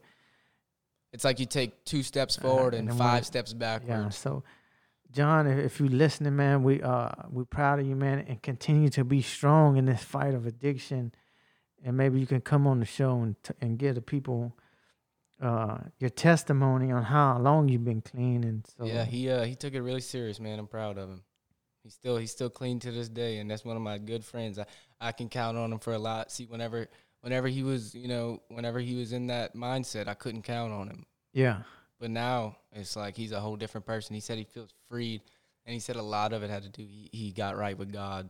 It's 1.11 1.23
like 1.23 1.39
you 1.39 1.45
take 1.45 1.83
two 1.85 2.03
steps 2.03 2.37
Uh, 2.37 2.41
forward 2.41 2.73
and 2.75 2.89
and, 2.89 2.97
five 2.97 3.25
steps 3.25 3.51
steps 3.51 3.85
yeah. 3.87 4.09
So, 4.09 4.43
John, 5.11 5.47
if, 5.47 5.57
if 5.57 5.79
you 5.79 5.87
listening, 5.87 6.35
man, 6.35 6.63
we 6.63 6.81
uh 6.83 7.09
we're 7.29 7.45
proud 7.45 7.79
of 7.79 7.87
you, 7.87 7.95
man, 7.95 8.19
and 8.27 8.41
continue 8.41 8.89
to 8.89 9.03
be 9.03 9.21
strong 9.21 9.77
in 9.77 9.85
this 9.85 10.03
fight 10.03 10.33
of 10.35 10.45
addiction. 10.45 11.13
And 11.83 11.95
maybe 11.97 12.19
you 12.19 12.27
can 12.27 12.41
come 12.41 12.67
on 12.67 12.79
the 12.79 12.85
show 12.85 13.21
and 13.21 13.35
t- 13.43 13.53
and 13.61 13.79
give 13.79 13.95
the 13.95 14.01
people 14.01 14.55
uh 15.41 15.77
your 15.99 16.09
testimony 16.09 16.91
on 16.91 17.03
how 17.03 17.39
long 17.39 17.69
you've 17.69 17.85
been 17.85 18.01
clean 18.01 18.43
and 18.43 18.67
so 18.77 18.85
yeah, 18.85 19.05
he 19.05 19.29
uh 19.29 19.43
he 19.45 19.55
took 19.55 19.73
it 19.73 19.81
really 19.81 20.01
serious, 20.01 20.39
man. 20.39 20.59
I'm 20.59 20.67
proud 20.67 20.97
of 20.97 21.09
him. 21.09 21.23
He's 21.83 21.93
still 21.93 22.17
he's 22.17 22.31
still 22.31 22.49
clean 22.49 22.79
to 22.81 22.91
this 22.91 23.09
day, 23.09 23.37
and 23.39 23.49
that's 23.49 23.63
one 23.65 23.75
of 23.75 23.81
my 23.81 23.97
good 23.97 24.23
friends. 24.25 24.59
I, 24.59 24.65
I 24.99 25.11
can 25.11 25.29
count 25.29 25.57
on 25.57 25.71
him 25.71 25.79
for 25.79 25.93
a 25.93 25.99
lot. 25.99 26.31
See, 26.31 26.45
whenever 26.45 26.87
whenever 27.21 27.47
he 27.47 27.63
was, 27.63 27.95
you 27.95 28.07
know, 28.07 28.41
whenever 28.49 28.79
he 28.79 28.95
was 28.95 29.13
in 29.13 29.27
that 29.27 29.55
mindset, 29.55 30.07
I 30.07 30.13
couldn't 30.13 30.41
count 30.43 30.71
on 30.73 30.87
him. 30.87 31.05
yeah 31.33 31.61
But 31.99 32.11
now 32.11 32.57
it's 32.71 32.95
like 32.95 33.15
he's 33.17 33.31
a 33.31 33.39
whole 33.39 33.55
different 33.55 33.85
person. 33.85 34.13
He 34.13 34.19
said 34.21 34.37
he 34.37 34.43
feels 34.43 34.73
freed, 34.89 35.21
and 35.65 35.73
he 35.73 35.79
said 35.79 35.95
a 35.95 36.01
lot 36.03 36.33
of 36.33 36.43
it 36.43 36.49
had 36.49 36.63
to 36.63 36.69
do 36.69 36.83
he, 36.83 37.09
he 37.11 37.31
got 37.31 37.57
right 37.57 37.77
with 37.77 37.91
God. 37.93 38.29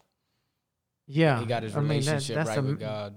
yeah 1.08 1.40
he 1.40 1.46
got 1.46 1.64
his 1.64 1.76
I 1.76 1.80
mean, 1.80 1.88
that- 1.90 1.96
relationship 2.08 2.46
right 2.48 2.58
a- 2.58 2.62
with 2.62 2.80
God. 2.80 3.16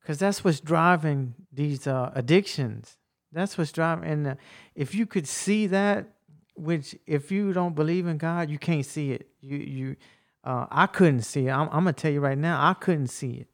because 0.00 0.18
that's 0.18 0.42
what's 0.44 0.60
driving 0.60 1.34
these 1.52 1.86
uh, 1.86 2.10
addictions. 2.14 2.96
That's 3.32 3.58
what's 3.58 3.72
driving. 3.72 4.08
And 4.08 4.26
uh, 4.26 4.34
if 4.74 4.94
you 4.94 5.04
could 5.06 5.26
see 5.28 5.66
that, 5.68 6.06
which 6.56 6.96
if 7.06 7.30
you 7.30 7.52
don't 7.52 7.74
believe 7.74 8.06
in 8.06 8.18
God, 8.18 8.50
you 8.50 8.58
can't 8.58 8.86
see 8.86 9.12
it. 9.12 9.28
You 9.40 9.56
you, 9.58 9.96
uh, 10.44 10.66
I 10.70 10.86
couldn't 10.86 11.22
see 11.22 11.48
it. 11.48 11.50
I'm, 11.50 11.68
I'm 11.68 11.84
gonna 11.84 11.92
tell 11.92 12.10
you 12.10 12.20
right 12.20 12.38
now, 12.38 12.68
I 12.68 12.74
couldn't 12.74 13.08
see 13.08 13.32
it, 13.32 13.48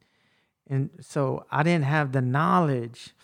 and 0.68 0.90
so 1.00 1.44
I 1.50 1.62
didn't 1.62 1.84
have 1.84 2.12
the 2.12 2.22
knowledge. 2.22 3.14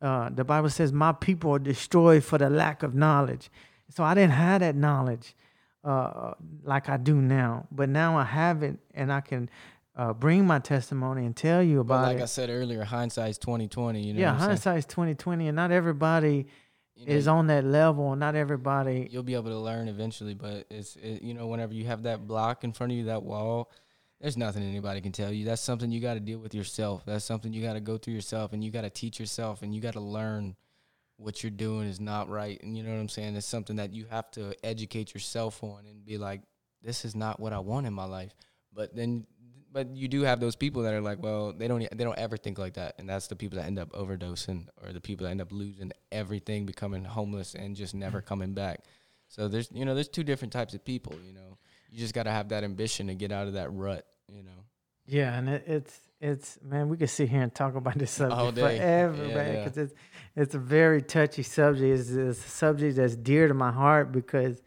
Uh, 0.00 0.30
the 0.30 0.44
Bible 0.44 0.70
says, 0.70 0.92
"My 0.92 1.12
people 1.12 1.52
are 1.52 1.58
destroyed 1.58 2.24
for 2.24 2.38
the 2.38 2.50
lack 2.50 2.82
of 2.82 2.94
knowledge." 2.94 3.50
So 3.88 4.04
I 4.04 4.14
didn't 4.14 4.32
have 4.32 4.60
that 4.60 4.74
knowledge 4.74 5.34
uh, 5.84 6.32
like 6.64 6.88
I 6.88 6.96
do 6.96 7.14
now. 7.14 7.66
But 7.70 7.88
now 7.88 8.16
I 8.16 8.24
have 8.24 8.62
it, 8.62 8.78
and 8.94 9.12
I 9.12 9.20
can 9.20 9.50
uh, 9.96 10.12
bring 10.12 10.46
my 10.46 10.58
testimony 10.58 11.26
and 11.26 11.36
tell 11.36 11.62
you 11.62 11.76
But 11.76 11.94
about 11.94 12.02
like 12.02 12.10
it. 12.12 12.14
Like 12.14 12.22
I 12.22 12.26
said 12.26 12.50
earlier, 12.50 12.84
hindsight's 12.84 13.38
twenty 13.38 13.68
twenty. 13.68 14.02
You 14.02 14.14
know, 14.14 14.20
yeah, 14.20 14.34
hindsight's 14.34 14.86
twenty 14.86 15.14
twenty, 15.14 15.48
and 15.48 15.56
not 15.56 15.70
everybody 15.70 16.46
You 16.94 17.06
know, 17.06 17.12
is 17.14 17.26
on 17.26 17.46
that 17.48 17.64
level. 17.64 18.14
Not 18.16 18.34
everybody. 18.34 19.08
you'll 19.10 19.22
be 19.22 19.34
able 19.34 19.50
to 19.50 19.58
learn 19.58 19.88
eventually 19.88 20.34
but 20.34 20.66
it's 20.70 20.96
it, 20.96 21.22
you 21.22 21.34
know 21.34 21.46
whenever 21.46 21.74
you 21.74 21.84
have 21.86 22.02
that 22.04 22.26
block 22.26 22.64
in 22.64 22.72
front 22.72 22.92
of 22.92 22.98
you 22.98 23.04
that 23.04 23.22
wall 23.22 23.70
there's 24.20 24.36
nothing 24.36 24.62
anybody 24.62 25.00
can 25.00 25.10
tell 25.10 25.32
you 25.32 25.44
that's 25.44 25.62
something 25.62 25.90
you 25.90 26.00
got 26.00 26.14
to 26.14 26.20
deal 26.20 26.38
with 26.38 26.54
yourself 26.54 27.02
that's 27.04 27.24
something 27.24 27.52
you 27.52 27.62
got 27.62 27.72
to 27.72 27.80
go 27.80 27.98
through 27.98 28.14
yourself 28.14 28.52
and 28.52 28.62
you 28.62 28.70
got 28.70 28.82
to 28.82 28.90
teach 28.90 29.18
yourself 29.18 29.62
and 29.62 29.74
you 29.74 29.80
got 29.80 29.94
to 29.94 30.00
learn 30.00 30.54
what 31.16 31.42
you're 31.42 31.50
doing 31.50 31.88
is 31.88 31.98
not 32.00 32.28
right 32.28 32.62
and 32.62 32.76
you 32.76 32.82
know 32.82 32.90
what 32.90 33.00
i'm 33.00 33.08
saying 33.08 33.34
it's 33.34 33.46
something 33.46 33.76
that 33.76 33.92
you 33.92 34.04
have 34.10 34.30
to 34.30 34.54
educate 34.64 35.14
yourself 35.14 35.62
on 35.64 35.84
and 35.88 36.04
be 36.04 36.18
like 36.18 36.42
this 36.82 37.04
is 37.04 37.14
not 37.16 37.40
what 37.40 37.52
i 37.52 37.58
want 37.58 37.86
in 37.86 37.92
my 37.92 38.04
life 38.04 38.34
but 38.72 38.94
then 38.94 39.26
but 39.72 39.96
you 39.96 40.08
do 40.08 40.22
have 40.22 40.40
those 40.40 40.56
people 40.56 40.82
that 40.82 40.92
are 40.94 41.00
like 41.00 41.22
well 41.22 41.52
they 41.52 41.66
don't 41.66 41.80
they 41.96 42.04
don't 42.04 42.18
ever 42.18 42.36
think 42.36 42.58
like 42.58 42.74
that. 42.74 42.94
And 42.98 43.08
that's 43.08 43.26
the 43.26 43.36
people 43.36 43.58
that 43.58 43.66
end 43.66 43.78
up 43.78 43.90
overdosing 43.92 44.66
or 44.82 44.92
the 44.92 45.00
people 45.00 45.24
that 45.24 45.30
end 45.30 45.40
up 45.40 45.52
losing 45.52 45.92
everything 46.10 46.66
becoming 46.66 47.04
homeless 47.04 47.54
and 47.54 47.74
just 47.74 47.94
never 47.94 48.20
mm. 48.20 48.26
coming 48.26 48.52
back. 48.52 48.80
So 49.28 49.48
there's 49.48 49.68
you 49.72 49.84
know 49.84 49.94
there's 49.94 50.08
two 50.08 50.24
different 50.24 50.52
types 50.52 50.74
of 50.74 50.84
people 50.84 51.14
you 51.26 51.32
know. 51.32 51.58
You 51.90 51.98
just 51.98 52.14
got 52.14 52.22
to 52.22 52.30
have 52.30 52.48
that 52.50 52.64
ambition 52.64 53.08
to 53.08 53.14
get 53.14 53.32
out 53.32 53.46
of 53.46 53.54
that 53.54 53.72
rut 53.72 54.06
you 54.28 54.42
know. 54.42 54.50
Yeah, 55.06 55.36
and 55.36 55.48
it, 55.48 55.64
it's 55.66 56.00
it's 56.20 56.58
man, 56.62 56.88
we 56.88 56.96
could 56.96 57.10
sit 57.10 57.28
here 57.28 57.42
and 57.42 57.52
talk 57.52 57.74
about 57.74 57.98
this 57.98 58.12
subject 58.12 58.58
forever, 58.58 59.26
Yeah, 59.26 59.34
man, 59.34 59.54
yeah. 59.54 59.64
because 59.64 59.76
it's 59.76 59.94
it's 60.36 60.54
a 60.54 60.58
very 60.58 61.02
touchy 61.02 61.42
subject. 61.42 62.00
It's, 62.00 62.10
it's 62.10 62.38
a 62.38 62.48
subject 62.48 62.96
that's 62.96 63.16
dear 63.16 63.48
to 63.48 63.54
my 63.54 63.72
heart 63.72 64.12
because, 64.12 64.62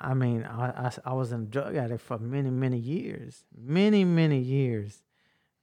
I 0.00 0.14
mean, 0.14 0.44
I, 0.44 0.86
I, 0.86 0.92
I 1.06 1.12
was 1.12 1.32
a 1.32 1.38
drug 1.38 1.76
addict 1.76 2.02
for 2.02 2.18
many 2.18 2.50
many 2.50 2.78
years, 2.78 3.44
many 3.56 4.04
many 4.04 4.38
years, 4.38 5.02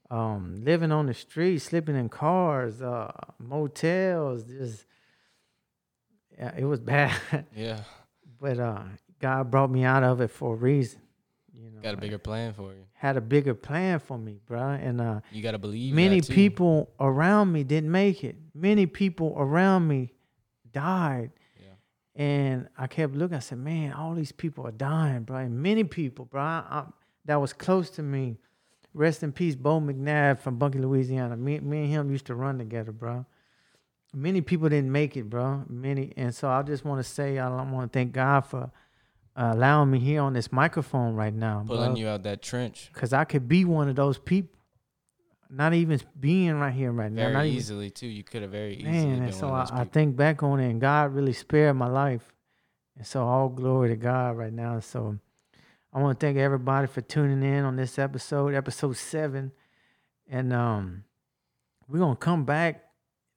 um, 0.10 0.56
living 0.64 0.92
on 0.92 1.06
the 1.08 1.14
street, 1.14 1.60
sleeping 1.60 1.96
in 1.96 2.10
cars, 2.10 2.82
uh, 2.82 3.12
motels, 3.40 4.44
just 4.44 4.86
yeah, 6.38 6.54
it 6.58 6.66
was 6.66 6.80
bad. 6.94 7.46
yeah 7.56 7.80
but 8.40 8.60
uh, 8.60 8.84
God 9.20 9.50
brought 9.50 9.72
me 9.72 9.84
out 9.84 10.04
of 10.04 10.22
it 10.22 10.30
for 10.30 10.54
a 10.54 10.58
reason. 10.58 11.00
You 11.54 11.72
know, 11.72 11.82
got 11.82 11.94
a 11.94 11.98
bigger 11.98 12.18
plan 12.18 12.54
for 12.54 12.74
you 12.74 12.86
had 13.06 13.18
a 13.18 13.22
bigger 13.22 13.54
plan 13.54 14.00
for 14.00 14.18
me, 14.18 14.40
bruh. 14.50 14.84
And 14.84 15.00
uh, 15.00 15.20
you 15.32 15.44
got 15.44 15.52
to 15.52 15.60
believe 15.60 15.94
many 15.94 16.22
people 16.22 16.90
around 17.00 17.52
me 17.52 17.64
didn't 17.64 17.92
make 17.92 18.24
it. 18.24 18.36
Many 18.54 18.88
people 18.88 19.36
around 19.38 19.88
me 19.88 20.14
died. 20.72 21.32
And 22.16 22.70
I 22.78 22.88
kept 22.88 23.14
looking. 23.14 23.36
I 23.36 23.40
said, 23.40 23.58
"Man, 23.58 23.92
all 23.94 24.14
these 24.14 24.32
people 24.32 24.66
are 24.66 24.72
dying, 24.72 25.24
bro. 25.24 25.38
And 25.38 25.62
many 25.62 25.84
people, 25.84 26.26
bro, 26.26 26.42
I, 26.42 26.64
I, 26.70 26.84
that 27.26 27.36
was 27.36 27.52
close 27.52 27.90
to 27.92 28.04
me. 28.04 28.38
Rest 28.94 29.24
in 29.24 29.34
peace, 29.34 29.56
Bo 29.56 29.82
McNabb 29.82 30.40
from 30.40 30.58
Bunkie, 30.58 30.80
Louisiana. 30.80 31.36
Me, 31.36 31.60
me 31.60 31.80
and 31.84 31.90
him 31.90 32.12
used 32.12 32.26
to 32.28 32.36
run 32.36 32.58
together, 32.58 32.94
bro. 32.94 33.26
Many 34.14 34.40
people 34.40 34.70
didn't 34.70 34.92
make 34.92 35.18
it, 35.18 35.30
bro. 35.30 35.66
Many, 35.68 36.14
and 36.16 36.34
so 36.34 36.48
I 36.48 36.62
just 36.62 36.86
want 36.86 37.04
to 37.04 37.10
say, 37.10 37.38
I 37.38 37.50
want 37.50 37.92
to 37.92 38.00
thank 38.00 38.14
God 38.14 38.46
for 38.46 38.72
uh, 39.36 39.52
allowing 39.54 39.92
me 39.92 40.00
here 40.00 40.22
on 40.22 40.32
this 40.32 40.50
microphone 40.54 41.16
right 41.16 41.34
now, 41.34 41.66
pulling 41.68 41.92
bro. 41.92 42.00
you 42.00 42.08
out 42.08 42.24
that 42.24 42.42
trench 42.42 42.90
Cause 42.94 43.12
I 43.12 43.26
could 43.26 43.50
be 43.50 43.66
one 43.66 43.90
of 43.90 43.98
those 43.98 44.18
people. 44.18 44.58
Not 45.50 45.74
even 45.74 46.00
being 46.20 46.54
right 46.56 46.74
here 46.74 46.92
right 46.92 47.12
now. 47.12 47.24
very 47.24 47.34
Not 47.34 47.46
even, 47.46 47.58
easily 47.58 47.90
too 47.90 48.08
you 48.08 48.24
could 48.24 48.42
have 48.42 48.52
very 48.52 48.76
easily 48.76 48.92
man, 48.92 49.24
and 49.24 49.34
so 49.34 49.50
I, 49.50 49.68
I 49.72 49.84
think 49.86 50.16
back 50.16 50.44
on 50.44 50.60
it, 50.60 50.70
and 50.70 50.82
God 50.82 51.14
really 51.14 51.34
spared 51.34 51.76
my 51.76 51.88
life. 51.88 52.34
And 52.98 53.06
so 53.06 53.24
all 53.24 53.50
glory 53.50 53.90
to 53.90 53.96
God 53.96 54.38
right 54.38 54.54
now. 54.54 54.80
So 54.80 55.20
I 55.94 56.00
want 56.00 56.20
to 56.20 56.26
thank 56.26 56.38
everybody 56.38 56.88
for 56.88 57.02
tuning 57.02 57.44
in 57.44 57.64
on 57.64 57.76
this 57.76 58.00
episode, 58.00 58.54
episode 58.54 58.98
seven. 58.98 59.52
And 60.28 60.54
um, 60.54 61.04
we're 61.88 62.00
gonna 62.00 62.16
come 62.16 62.46
back 62.46 62.84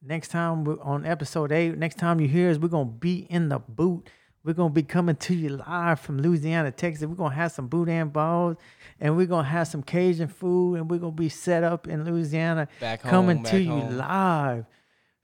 next 0.02 0.28
time 0.28 0.66
on 0.82 1.04
episode 1.04 1.52
eight. 1.52 1.76
Next 1.76 1.98
time 1.98 2.20
you 2.20 2.28
hear 2.28 2.50
us, 2.50 2.58
we're 2.58 2.68
gonna 2.68 2.86
be 2.86 3.26
in 3.30 3.48
the 3.48 3.58
boot. 3.58 4.08
We're 4.44 4.54
gonna 4.54 4.70
be 4.72 4.82
coming 4.82 5.16
to 5.16 5.34
you 5.34 5.50
live 5.50 6.00
from 6.00 6.20
Louisiana, 6.20 6.70
Texas. 6.70 7.06
We're 7.06 7.14
gonna 7.16 7.34
have 7.34 7.52
some 7.52 7.66
boudin 7.66 8.08
balls, 8.08 8.56
and 9.00 9.16
we're 9.16 9.26
gonna 9.26 9.48
have 9.48 9.68
some 9.68 9.82
Cajun 9.82 10.28
food, 10.28 10.76
and 10.76 10.90
we're 10.90 10.98
gonna 10.98 11.12
be 11.12 11.28
set 11.28 11.64
up 11.64 11.88
in 11.88 12.04
Louisiana 12.04 12.68
back 12.80 13.02
home 13.02 13.10
coming 13.10 13.42
back 13.42 13.52
to 13.52 13.58
you 13.58 13.72
live 13.72 14.64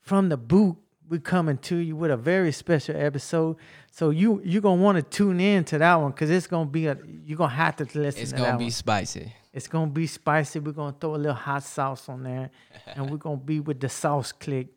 from 0.01 0.29
the 0.29 0.37
boot. 0.37 0.77
We're 1.09 1.21
coming 1.21 1.59
to 1.59 1.77
you 1.77 1.97
with 1.97 2.11
a 2.11 2.17
very 2.17 2.51
special 2.51 2.97
episode. 2.97 3.57
So 3.91 4.11
you 4.11 4.41
you're 4.45 4.63
gonna 4.63 4.83
want 4.83 4.97
to 4.97 5.03
tune 5.03 5.39
in 5.39 5.65
to 5.67 5.79
that 5.79 5.95
one 5.97 6.11
because 6.11 6.31
it's 6.31 6.47
gonna 6.47 6.69
be 6.69 6.87
a 6.87 6.99
you're 7.25 7.39
gonna 7.39 7.55
have 7.55 7.77
to 7.77 7.85
listen 7.85 8.23
it's 8.23 8.33
to 8.33 8.39
gonna 8.39 8.59
be 8.59 8.65
one. 8.65 8.71
spicy 8.73 9.33
It's 9.53 9.69
gonna 9.69 9.91
be 9.91 10.07
spicy. 10.09 10.59
We're 10.59 10.73
gonna 10.73 10.97
throw 11.01 11.15
a 11.15 11.17
little 11.17 11.35
hot 11.35 11.63
sauce 11.63 12.09
on 12.09 12.25
there, 12.25 12.51
and 12.97 13.09
we're 13.09 13.19
gonna 13.19 13.37
be 13.37 13.61
with 13.61 13.79
the 13.81 13.89
sauce 13.89 14.33
click. 14.33 14.69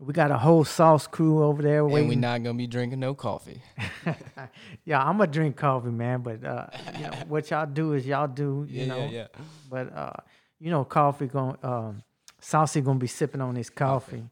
We 0.00 0.12
got 0.12 0.30
a 0.30 0.38
whole 0.38 0.64
sauce 0.64 1.06
crew 1.06 1.42
over 1.44 1.62
there 1.62 1.84
and 1.84 1.92
waiting. 1.92 2.08
we 2.08 2.16
not 2.16 2.42
gonna 2.42 2.58
be 2.58 2.66
drinking 2.66 3.00
no 3.00 3.14
coffee 3.14 3.62
yeah, 4.84 5.02
I'm 5.02 5.18
gonna 5.18 5.30
drink 5.30 5.56
coffee, 5.56 5.90
man. 5.90 6.20
But 6.20 6.44
uh, 6.44 6.66
you 6.96 7.04
know 7.04 7.12
what 7.28 7.50
y'all 7.50 7.66
do 7.66 7.92
is 7.94 8.06
y'all 8.06 8.28
do. 8.28 8.66
You 8.68 8.80
yeah 8.80 8.86
know, 8.86 8.98
yeah 8.98 9.10
yeah 9.10 9.26
but 9.70 9.96
uh, 9.96 10.12
you 10.60 10.70
know, 10.70 10.84
coffee 10.84 11.26
going 11.26 11.56
um, 11.62 12.02
Saucy 12.40 12.80
gonna 12.80 12.98
be 12.98 13.06
sipping 13.06 13.40
on 13.40 13.54
his 13.54 13.70
coffee, 13.70 14.24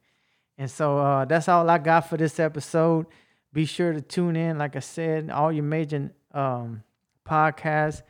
and 0.59 0.71
so 0.71 0.99
uh, 0.99 1.25
that's 1.25 1.49
all 1.49 1.69
I 1.69 1.79
got 1.79 2.09
for 2.09 2.17
this 2.17 2.39
episode. 2.39 3.07
Be 3.53 3.65
sure 3.67 3.93
to 3.93 4.01
tune 4.01 4.37
in, 4.37 4.59
like 4.59 4.77
I 4.77 4.81
said, 4.81 5.31
all 5.31 5.53
your 5.53 5.65
major 5.65 6.11
um, 6.33 6.83
podcasts, 7.27 8.03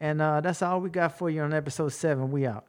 and 0.00 0.20
uh, 0.22 0.40
that's 0.40 0.62
all 0.62 0.80
we 0.80 0.90
got 0.90 1.18
for 1.18 1.30
you 1.30 1.42
on 1.42 1.52
episode 1.52 1.90
seven. 1.90 2.30
We 2.30 2.46
out. 2.46 2.66